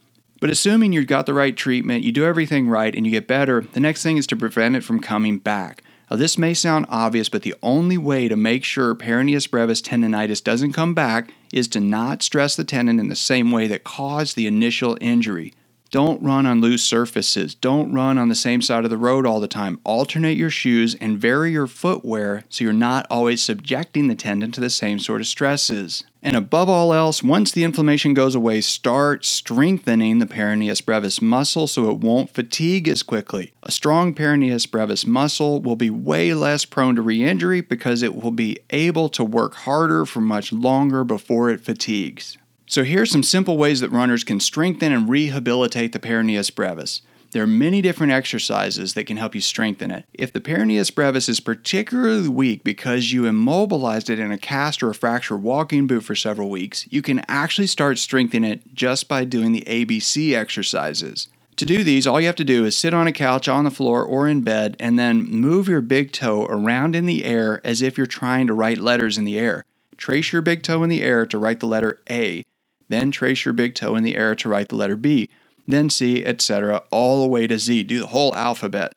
But 0.45 0.51
assuming 0.51 0.93
you've 0.93 1.07
got 1.07 1.25
the 1.25 1.33
right 1.33 1.57
treatment, 1.57 2.05
you 2.05 2.13
do 2.13 2.27
everything 2.27 2.69
right, 2.69 2.95
and 2.95 3.07
you 3.07 3.11
get 3.11 3.27
better, 3.27 3.63
the 3.63 3.81
next 3.81 4.03
thing 4.03 4.19
is 4.19 4.27
to 4.27 4.37
prevent 4.37 4.77
it 4.77 4.85
from 4.85 5.01
coming 5.01 5.39
back. 5.39 5.83
Now, 6.11 6.19
this 6.19 6.37
may 6.37 6.53
sound 6.53 6.85
obvious, 6.91 7.31
but 7.31 7.41
the 7.41 7.55
only 7.63 7.97
way 7.97 8.29
to 8.29 8.37
make 8.37 8.63
sure 8.63 8.95
peroneus 8.95 9.51
brevis 9.51 9.81
tendonitis 9.81 10.45
doesn't 10.45 10.75
come 10.75 10.93
back 10.93 11.33
is 11.51 11.67
to 11.69 11.81
not 11.81 12.23
stress 12.23 12.57
the 12.57 12.65
tendon 12.65 13.01
in 13.01 13.09
the 13.09 13.17
same 13.17 13.53
way 13.53 13.67
that 13.69 13.85
caused 13.85 14.37
the 14.37 14.47
initial 14.47 14.99
injury. 15.01 15.55
Don't 15.95 16.21
run 16.25 16.45
on 16.45 16.61
loose 16.61 16.83
surfaces. 16.83 17.55
Don't 17.55 17.93
run 17.93 18.19
on 18.19 18.29
the 18.29 18.35
same 18.35 18.61
side 18.61 18.83
of 18.83 18.91
the 18.91 18.99
road 18.99 19.25
all 19.25 19.39
the 19.39 19.47
time. 19.47 19.79
Alternate 19.85 20.37
your 20.37 20.51
shoes 20.51 20.97
and 20.97 21.21
vary 21.21 21.53
your 21.53 21.69
footwear 21.69 22.43
so 22.49 22.65
you're 22.65 22.73
not 22.73 23.07
always 23.09 23.41
subjecting 23.41 24.09
the 24.09 24.17
tendon 24.17 24.51
to 24.51 24.61
the 24.61 24.71
same 24.71 24.99
sort 24.99 25.21
of 25.21 25.29
stresses. 25.29 26.03
And 26.21 26.35
above 26.35 26.69
all 26.69 26.93
else, 26.93 27.23
once 27.23 27.53
the 27.53 27.63
inflammation 27.63 28.13
goes 28.13 28.35
away, 28.35 28.61
start 28.61 29.25
strengthening 29.25 30.19
the 30.19 30.27
peroneus 30.27 30.85
brevis 30.85 31.23
muscle 31.23 31.69
so 31.69 31.89
it 31.93 31.99
won't 31.99 32.35
fatigue 32.35 32.89
as 32.89 33.05
quickly. 33.05 33.53
A 33.63 33.71
strong 33.71 34.15
peroneus 34.15 34.69
brevis 34.69 35.07
muscle 35.07 35.63
will 35.63 35.77
be 35.77 35.91
way 35.91 36.35
less 36.35 36.65
prone 36.65 36.97
to 36.97 37.03
re 37.03 37.23
injury 37.23 37.61
because 37.61 38.03
it 38.03 38.17
will 38.17 38.33
be 38.33 38.59
able 38.71 39.09
to 39.11 39.23
work 39.23 39.55
harder 39.55 40.05
for 40.07 40.21
much 40.21 40.53
longer 40.53 41.05
before 41.05 41.51
it 41.51 41.61
fatigues. 41.61 42.37
So, 42.67 42.83
here 42.83 43.03
are 43.03 43.07
some 43.07 43.23
simple 43.23 43.59
ways 43.59 43.81
that 43.81 43.91
runners 43.91 44.25
can 44.25 44.41
strengthen 44.41 44.93
and 44.93 45.09
rehabilitate 45.09 45.93
the 45.93 45.99
peroneus 45.99 46.55
brevis. 46.55 47.03
There 47.33 47.43
are 47.43 47.49
many 47.49 47.83
different 47.83 48.13
exercises 48.13 48.95
that 48.95 49.09
can 49.09 49.17
help 49.17 49.35
you 49.35 49.41
strengthen 49.41 49.91
it. 49.91 50.05
If 50.15 50.33
the 50.33 50.41
peroneus 50.41 50.95
brevis 50.95 51.29
is 51.29 51.41
particularly 51.41 52.29
weak 52.29 52.63
because 52.63 53.13
you 53.13 53.27
immobilized 53.27 54.09
it 54.09 54.21
in 54.21 54.31
a 54.31 54.39
cast 54.39 54.83
or 54.83 54.91
a 54.91 54.95
fracture 54.95 55.37
walking 55.37 55.89
boot 55.89 56.05
for 56.05 56.15
several 56.15 56.49
weeks, 56.49 56.87
you 56.91 57.03
can 57.03 57.25
actually 57.27 57.67
start 57.67 57.99
strengthening 57.99 58.51
it 58.51 58.73
just 58.73 59.09
by 59.09 59.25
doing 59.25 59.51
the 59.51 59.65
ABC 59.67 60.33
exercises. 60.33 61.27
To 61.57 61.67
do 61.67 61.85
these, 61.85 62.07
all 62.07 62.21
you 62.21 62.27
have 62.29 62.37
to 62.37 62.45
do 62.45 62.65
is 62.65 62.79
sit 62.79 62.95
on 62.95 63.07
a 63.07 63.13
couch, 63.13 63.49
on 63.49 63.65
the 63.65 63.71
floor, 63.71 64.05
or 64.05 64.27
in 64.27 64.43
bed, 64.43 64.77
and 64.79 64.99
then 64.99 65.29
move 65.29 65.69
your 65.69 65.81
big 65.81 66.13
toe 66.13 66.47
around 66.47 66.97
in 66.97 67.05
the 67.05 67.25
air 67.25 67.61
as 67.65 67.83
if 67.83 67.99
you're 67.99 68.07
trying 68.07 68.47
to 68.47 68.55
write 68.55 68.79
letters 68.79 69.19
in 69.19 69.25
the 69.25 69.39
air. 69.39 69.65
Trace 69.97 70.33
your 70.33 70.43
big 70.43 70.63
toe 70.63 70.83
in 70.83 70.89
the 70.89 71.03
air 71.03 71.27
to 71.27 71.39
write 71.39 71.61
the 71.61 71.67
letter 71.67 72.01
A. 72.09 72.45
Then 72.89 73.11
trace 73.11 73.45
your 73.45 73.55
big 73.55 73.75
toe 73.75 73.97
in 73.97 74.05
the 74.05 74.17
air 74.17 74.35
to 74.35 74.49
write 74.49 74.69
the 74.69 74.77
letter 74.77 74.97
B, 74.97 75.31
then 75.67 75.89
C, 75.89 76.25
etc., 76.25 76.83
all 76.91 77.23
the 77.23 77.29
way 77.29 77.47
to 77.47 77.59
Z. 77.59 77.85
Do 77.85 78.01
the 78.01 78.09
whole 78.09 78.35
alphabet. 78.35 78.95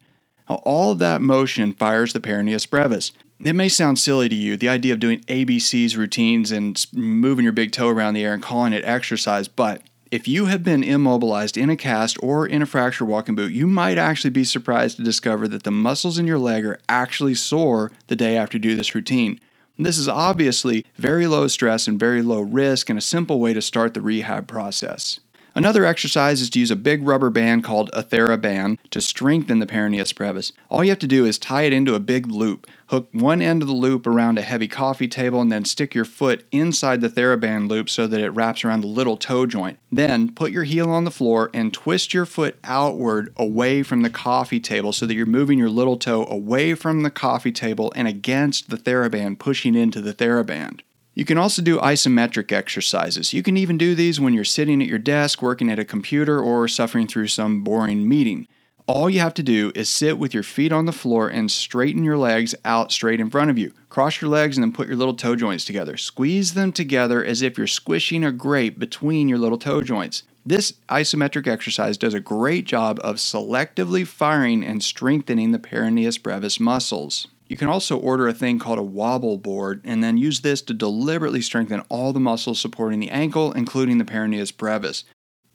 Now, 0.50 0.58
all 0.64 0.92
of 0.92 1.00
that 1.00 1.22
motion 1.22 1.74
fires 1.74 2.14
the 2.14 2.20
peroneus 2.20 2.70
brevis. 2.70 3.12
It 3.44 3.54
may 3.54 3.70
sound 3.70 4.00
silly 4.00 4.30
to 4.30 4.36
you, 4.36 4.58
the 4.58 4.70
idea 4.70 4.94
of 4.94 5.00
doing 5.00 5.20
ABC's 5.22 5.96
routines 5.96 6.52
and 6.52 6.84
moving 6.92 7.44
your 7.44 7.54
big 7.54 7.72
toe 7.72 7.90
around 7.90 8.16
the 8.16 8.24
air 8.24 8.34
and 8.34 8.42
calling 8.42 8.74
it 8.74 8.84
exercise, 8.84 9.48
but 9.48 9.82
if 10.10 10.28
you 10.28 10.46
have 10.46 10.64
been 10.64 10.84
immobilized 10.84 11.58
in 11.58 11.70
a 11.70 11.76
cast 11.76 12.18
or 12.24 12.48
in 12.48 12.62
a 12.62 12.66
fracture 12.66 13.06
walking 13.06 13.36
boot, 13.36 13.52
you 13.52 13.68
might 13.68 13.98
actually 13.98 14.30
be 14.30 14.44
surprised 14.44 14.98
to 14.98 15.04
discover 15.04 15.48
that 15.50 15.64
the 15.64 15.72
muscles 15.72 16.18
in 16.18 16.26
your 16.26 16.40
leg 16.40 16.66
are 16.66 16.80
actually 16.88 17.36
sore 17.36 17.92
the 18.08 18.16
day 18.16 18.38
after 18.38 18.58
you 18.58 18.62
do 18.62 18.76
this 18.76 18.96
routine. 18.96 19.40
This 19.80 19.98
is 19.98 20.08
obviously 20.08 20.86
very 20.96 21.28
low 21.28 21.48
stress 21.48 21.88
and 21.88 22.00
very 22.00 22.22
low 22.22 22.42
risk 22.42 22.90
and 22.90 22.98
a 22.98 23.02
simple 23.02 23.40
way 23.40 23.54
to 23.54 23.62
start 23.62 23.94
the 23.94 24.02
rehab 24.02 24.48
process. 24.48 25.20
Another 25.58 25.86
exercise 25.86 26.40
is 26.40 26.52
to 26.52 26.60
use 26.60 26.70
a 26.70 26.76
big 26.76 27.02
rubber 27.02 27.32
band 27.32 27.64
called 27.64 27.90
a 27.92 28.04
TheraBand 28.04 28.78
to 28.92 29.02
strengthen 29.02 29.58
the 29.58 29.66
peroneus 29.66 30.16
brevis. 30.16 30.54
All 30.70 30.84
you 30.84 30.92
have 30.92 31.00
to 31.00 31.08
do 31.08 31.26
is 31.26 31.40
tie 31.40 31.64
it 31.64 31.74
into 31.74 31.96
a 31.96 32.00
big 32.00 32.28
loop. 32.28 32.68
Hook 32.90 33.10
one 33.12 33.42
end 33.42 33.64
of 33.64 33.68
the 33.68 33.74
loop 33.74 34.06
around 34.06 34.38
a 34.38 34.44
heavy 34.44 34.68
coffee 34.68 35.08
table 35.08 35.42
and 35.42 35.52
then 35.52 35.66
stick 35.66 35.96
your 35.96 36.06
foot 36.06 36.46
inside 36.52 37.02
the 37.02 37.10
TheraBand 37.10 37.70
loop 37.70 37.90
so 37.90 38.06
that 38.06 38.22
it 38.22 38.30
wraps 38.30 38.64
around 38.64 38.82
the 38.82 38.88
little 38.88 39.18
toe 39.18 39.48
joint. 39.48 39.80
Then 39.92 40.32
put 40.32 40.52
your 40.52 40.64
heel 40.64 40.92
on 40.92 41.06
the 41.06 41.12
floor 41.12 41.50
and 41.56 41.74
twist 41.74 42.14
your 42.14 42.28
foot 42.28 42.60
outward 42.64 43.34
away 43.36 43.82
from 43.82 44.04
the 44.04 44.12
coffee 44.12 44.60
table 44.60 44.94
so 44.94 45.08
that 45.08 45.16
you're 45.16 45.26
moving 45.26 45.58
your 45.58 45.72
little 45.72 45.98
toe 45.98 46.28
away 46.28 46.76
from 46.76 47.02
the 47.02 47.10
coffee 47.10 47.52
table 47.52 47.92
and 47.96 48.08
against 48.08 48.70
the 48.70 48.78
TheraBand, 48.78 49.40
pushing 49.40 49.74
into 49.74 50.02
the 50.02 50.14
TheraBand. 50.14 50.82
You 51.18 51.26
can 51.26 51.40
also 51.40 51.64
do 51.64 51.80
isometric 51.80 52.52
exercises. 52.52 53.34
You 53.34 53.42
can 53.42 53.58
even 53.58 53.76
do 53.76 53.96
these 53.96 54.20
when 54.20 54.36
you're 54.36 54.44
sitting 54.44 54.84
at 54.84 54.88
your 54.88 55.00
desk, 55.00 55.42
working 55.42 55.72
at 55.72 55.80
a 55.80 55.84
computer, 55.84 56.40
or 56.40 56.68
suffering 56.68 57.08
through 57.08 57.30
some 57.30 57.64
boring 57.64 58.08
meeting. 58.08 58.48
All 58.86 59.10
you 59.10 59.20
have 59.22 59.34
to 59.34 59.42
do 59.42 59.72
is 59.74 59.90
sit 59.90 60.20
with 60.20 60.36
your 60.36 60.44
feet 60.44 60.72
on 60.72 60.86
the 60.86 60.92
floor 60.92 61.28
and 61.28 61.50
straighten 61.50 62.04
your 62.04 62.20
legs 62.20 62.54
out 62.64 62.92
straight 62.92 63.20
in 63.20 63.32
front 63.32 63.50
of 63.50 63.58
you. 63.58 63.74
Cross 63.90 64.22
your 64.22 64.30
legs 64.30 64.58
and 64.58 64.64
then 64.64 64.72
put 64.72 64.88
your 64.88 64.96
little 64.96 65.16
toe 65.16 65.36
joints 65.36 65.66
together. 65.66 65.98
Squeeze 65.98 66.54
them 66.54 66.72
together 66.72 67.26
as 67.26 67.42
if 67.42 67.58
you're 67.58 67.66
squishing 67.66 68.24
a 68.24 68.32
grape 68.32 68.78
between 68.78 69.28
your 69.28 69.40
little 69.40 69.58
toe 69.58 69.82
joints. 69.82 70.22
This 70.46 70.74
isometric 70.88 71.48
exercise 71.48 71.98
does 71.98 72.14
a 72.14 72.20
great 72.20 72.66
job 72.66 73.00
of 73.04 73.16
selectively 73.16 74.06
firing 74.06 74.64
and 74.64 74.84
strengthening 74.84 75.52
the 75.52 75.58
peroneus 75.58 76.22
brevis 76.22 76.60
muscles. 76.60 77.28
You 77.48 77.58
can 77.58 77.70
also 77.70 77.98
order 77.98 78.28
a 78.28 78.34
thing 78.34 78.60
called 78.60 78.80
a 78.80 78.84
wobble 78.84 79.38
board 79.38 79.82
and 79.84 80.04
then 80.04 80.18
use 80.18 80.42
this 80.42 80.62
to 80.64 80.74
deliberately 80.74 81.42
strengthen 81.42 81.82
all 81.90 82.12
the 82.14 82.20
muscles 82.20 82.60
supporting 82.60 83.00
the 83.00 83.10
ankle, 83.10 83.54
including 83.54 83.98
the 83.98 84.06
peroneus 84.06 84.56
brevis. 84.56 85.06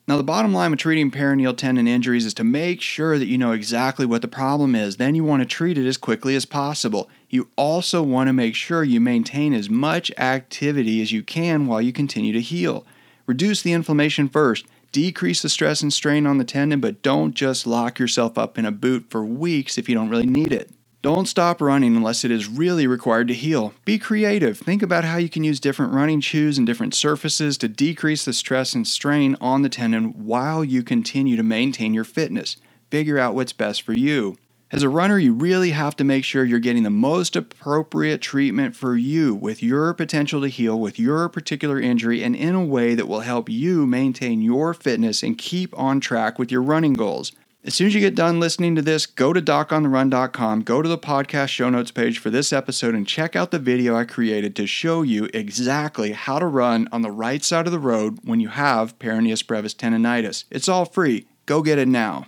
Now, 0.08 0.16
the 0.16 0.24
bottom 0.24 0.52
line 0.52 0.72
with 0.72 0.80
treating 0.80 1.12
peroneal 1.12 1.56
tendon 1.56 1.86
injuries 1.86 2.26
is 2.26 2.34
to 2.34 2.44
make 2.44 2.80
sure 2.80 3.18
that 3.18 3.28
you 3.28 3.38
know 3.38 3.52
exactly 3.52 4.04
what 4.04 4.20
the 4.20 4.28
problem 4.28 4.74
is. 4.74 4.96
Then 4.96 5.14
you 5.14 5.22
want 5.22 5.42
to 5.42 5.46
treat 5.46 5.78
it 5.78 5.86
as 5.86 5.96
quickly 5.96 6.34
as 6.34 6.44
possible. 6.44 7.08
You 7.30 7.48
also 7.56 8.02
want 8.02 8.26
to 8.26 8.32
make 8.32 8.56
sure 8.56 8.82
you 8.82 9.00
maintain 9.00 9.54
as 9.54 9.70
much 9.70 10.10
activity 10.18 11.00
as 11.02 11.12
you 11.12 11.22
can 11.22 11.68
while 11.68 11.80
you 11.80 11.92
continue 11.92 12.32
to 12.32 12.40
heal. 12.40 12.84
Reduce 13.26 13.62
the 13.62 13.72
inflammation 13.72 14.28
first. 14.28 14.66
Decrease 14.90 15.40
the 15.40 15.48
stress 15.48 15.82
and 15.82 15.92
strain 15.92 16.26
on 16.26 16.38
the 16.38 16.44
tendon, 16.44 16.80
but 16.80 17.00
don't 17.00 17.34
just 17.34 17.66
lock 17.66 17.98
yourself 17.98 18.36
up 18.36 18.58
in 18.58 18.66
a 18.66 18.72
boot 18.72 19.06
for 19.08 19.24
weeks 19.24 19.78
if 19.78 19.88
you 19.88 19.94
don't 19.94 20.10
really 20.10 20.26
need 20.26 20.52
it. 20.52 20.70
Don't 21.02 21.26
stop 21.26 21.60
running 21.60 21.96
unless 21.96 22.24
it 22.24 22.30
is 22.30 22.46
really 22.46 22.86
required 22.86 23.26
to 23.26 23.34
heal. 23.34 23.74
Be 23.84 23.98
creative. 23.98 24.56
Think 24.56 24.84
about 24.84 25.02
how 25.02 25.16
you 25.16 25.28
can 25.28 25.42
use 25.42 25.58
different 25.58 25.92
running 25.92 26.20
shoes 26.20 26.58
and 26.58 26.64
different 26.64 26.94
surfaces 26.94 27.58
to 27.58 27.66
decrease 27.66 28.24
the 28.24 28.32
stress 28.32 28.72
and 28.72 28.86
strain 28.86 29.36
on 29.40 29.62
the 29.62 29.68
tendon 29.68 30.24
while 30.24 30.62
you 30.62 30.84
continue 30.84 31.34
to 31.36 31.42
maintain 31.42 31.92
your 31.92 32.04
fitness. 32.04 32.56
Figure 32.88 33.18
out 33.18 33.34
what's 33.34 33.52
best 33.52 33.82
for 33.82 33.92
you. 33.92 34.38
As 34.70 34.84
a 34.84 34.88
runner, 34.88 35.18
you 35.18 35.34
really 35.34 35.72
have 35.72 35.96
to 35.96 36.04
make 36.04 36.24
sure 36.24 36.44
you're 36.44 36.60
getting 36.60 36.84
the 36.84 36.88
most 36.88 37.34
appropriate 37.34 38.22
treatment 38.22 38.76
for 38.76 38.96
you 38.96 39.34
with 39.34 39.60
your 39.60 39.92
potential 39.94 40.40
to 40.42 40.48
heal 40.48 40.78
with 40.78 41.00
your 41.00 41.28
particular 41.28 41.80
injury 41.80 42.22
and 42.22 42.36
in 42.36 42.54
a 42.54 42.64
way 42.64 42.94
that 42.94 43.08
will 43.08 43.20
help 43.20 43.48
you 43.48 43.88
maintain 43.88 44.40
your 44.40 44.72
fitness 44.72 45.24
and 45.24 45.36
keep 45.36 45.76
on 45.76 45.98
track 45.98 46.38
with 46.38 46.52
your 46.52 46.62
running 46.62 46.92
goals. 46.92 47.32
As 47.64 47.74
soon 47.74 47.86
as 47.86 47.94
you 47.94 48.00
get 48.00 48.16
done 48.16 48.40
listening 48.40 48.74
to 48.74 48.82
this, 48.82 49.06
go 49.06 49.32
to 49.32 49.40
docontherun.com, 49.40 50.62
go 50.62 50.82
to 50.82 50.88
the 50.88 50.98
podcast 50.98 51.48
show 51.50 51.70
notes 51.70 51.92
page 51.92 52.18
for 52.18 52.28
this 52.28 52.52
episode, 52.52 52.96
and 52.96 53.06
check 53.06 53.36
out 53.36 53.52
the 53.52 53.60
video 53.60 53.94
I 53.94 54.04
created 54.04 54.56
to 54.56 54.66
show 54.66 55.02
you 55.02 55.28
exactly 55.32 56.10
how 56.10 56.40
to 56.40 56.46
run 56.46 56.88
on 56.90 57.02
the 57.02 57.10
right 57.12 57.42
side 57.42 57.66
of 57.66 57.72
the 57.72 57.78
road 57.78 58.18
when 58.24 58.40
you 58.40 58.48
have 58.48 58.98
peroneus 58.98 59.46
brevis 59.46 59.74
tendonitis. 59.74 60.42
It's 60.50 60.68
all 60.68 60.84
free. 60.84 61.26
Go 61.46 61.62
get 61.62 61.78
it 61.78 61.86
now. 61.86 62.26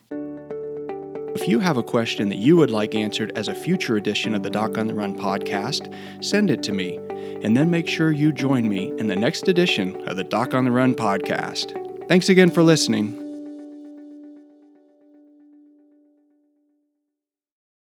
If 1.34 1.48
you 1.48 1.58
have 1.58 1.78
a 1.78 1.82
question 1.82 2.28
that 2.28 2.38
you 2.38 2.56
would 2.56 2.70
like 2.70 2.94
answered 2.94 3.32
as 3.36 3.48
a 3.48 3.56
future 3.56 3.96
edition 3.96 4.36
of 4.36 4.44
the 4.44 4.50
Doc 4.50 4.78
on 4.78 4.86
the 4.86 4.94
Run 4.94 5.18
podcast, 5.18 5.92
send 6.24 6.48
it 6.48 6.62
to 6.62 6.72
me, 6.72 7.00
and 7.42 7.56
then 7.56 7.72
make 7.72 7.88
sure 7.88 8.12
you 8.12 8.30
join 8.30 8.68
me 8.68 8.92
in 8.98 9.08
the 9.08 9.16
next 9.16 9.48
edition 9.48 10.00
of 10.08 10.16
the 10.16 10.22
Doc 10.22 10.54
on 10.54 10.64
the 10.64 10.70
Run 10.70 10.94
podcast. 10.94 11.76
Thanks 12.06 12.28
again 12.28 12.50
for 12.50 12.62
listening. 12.62 13.23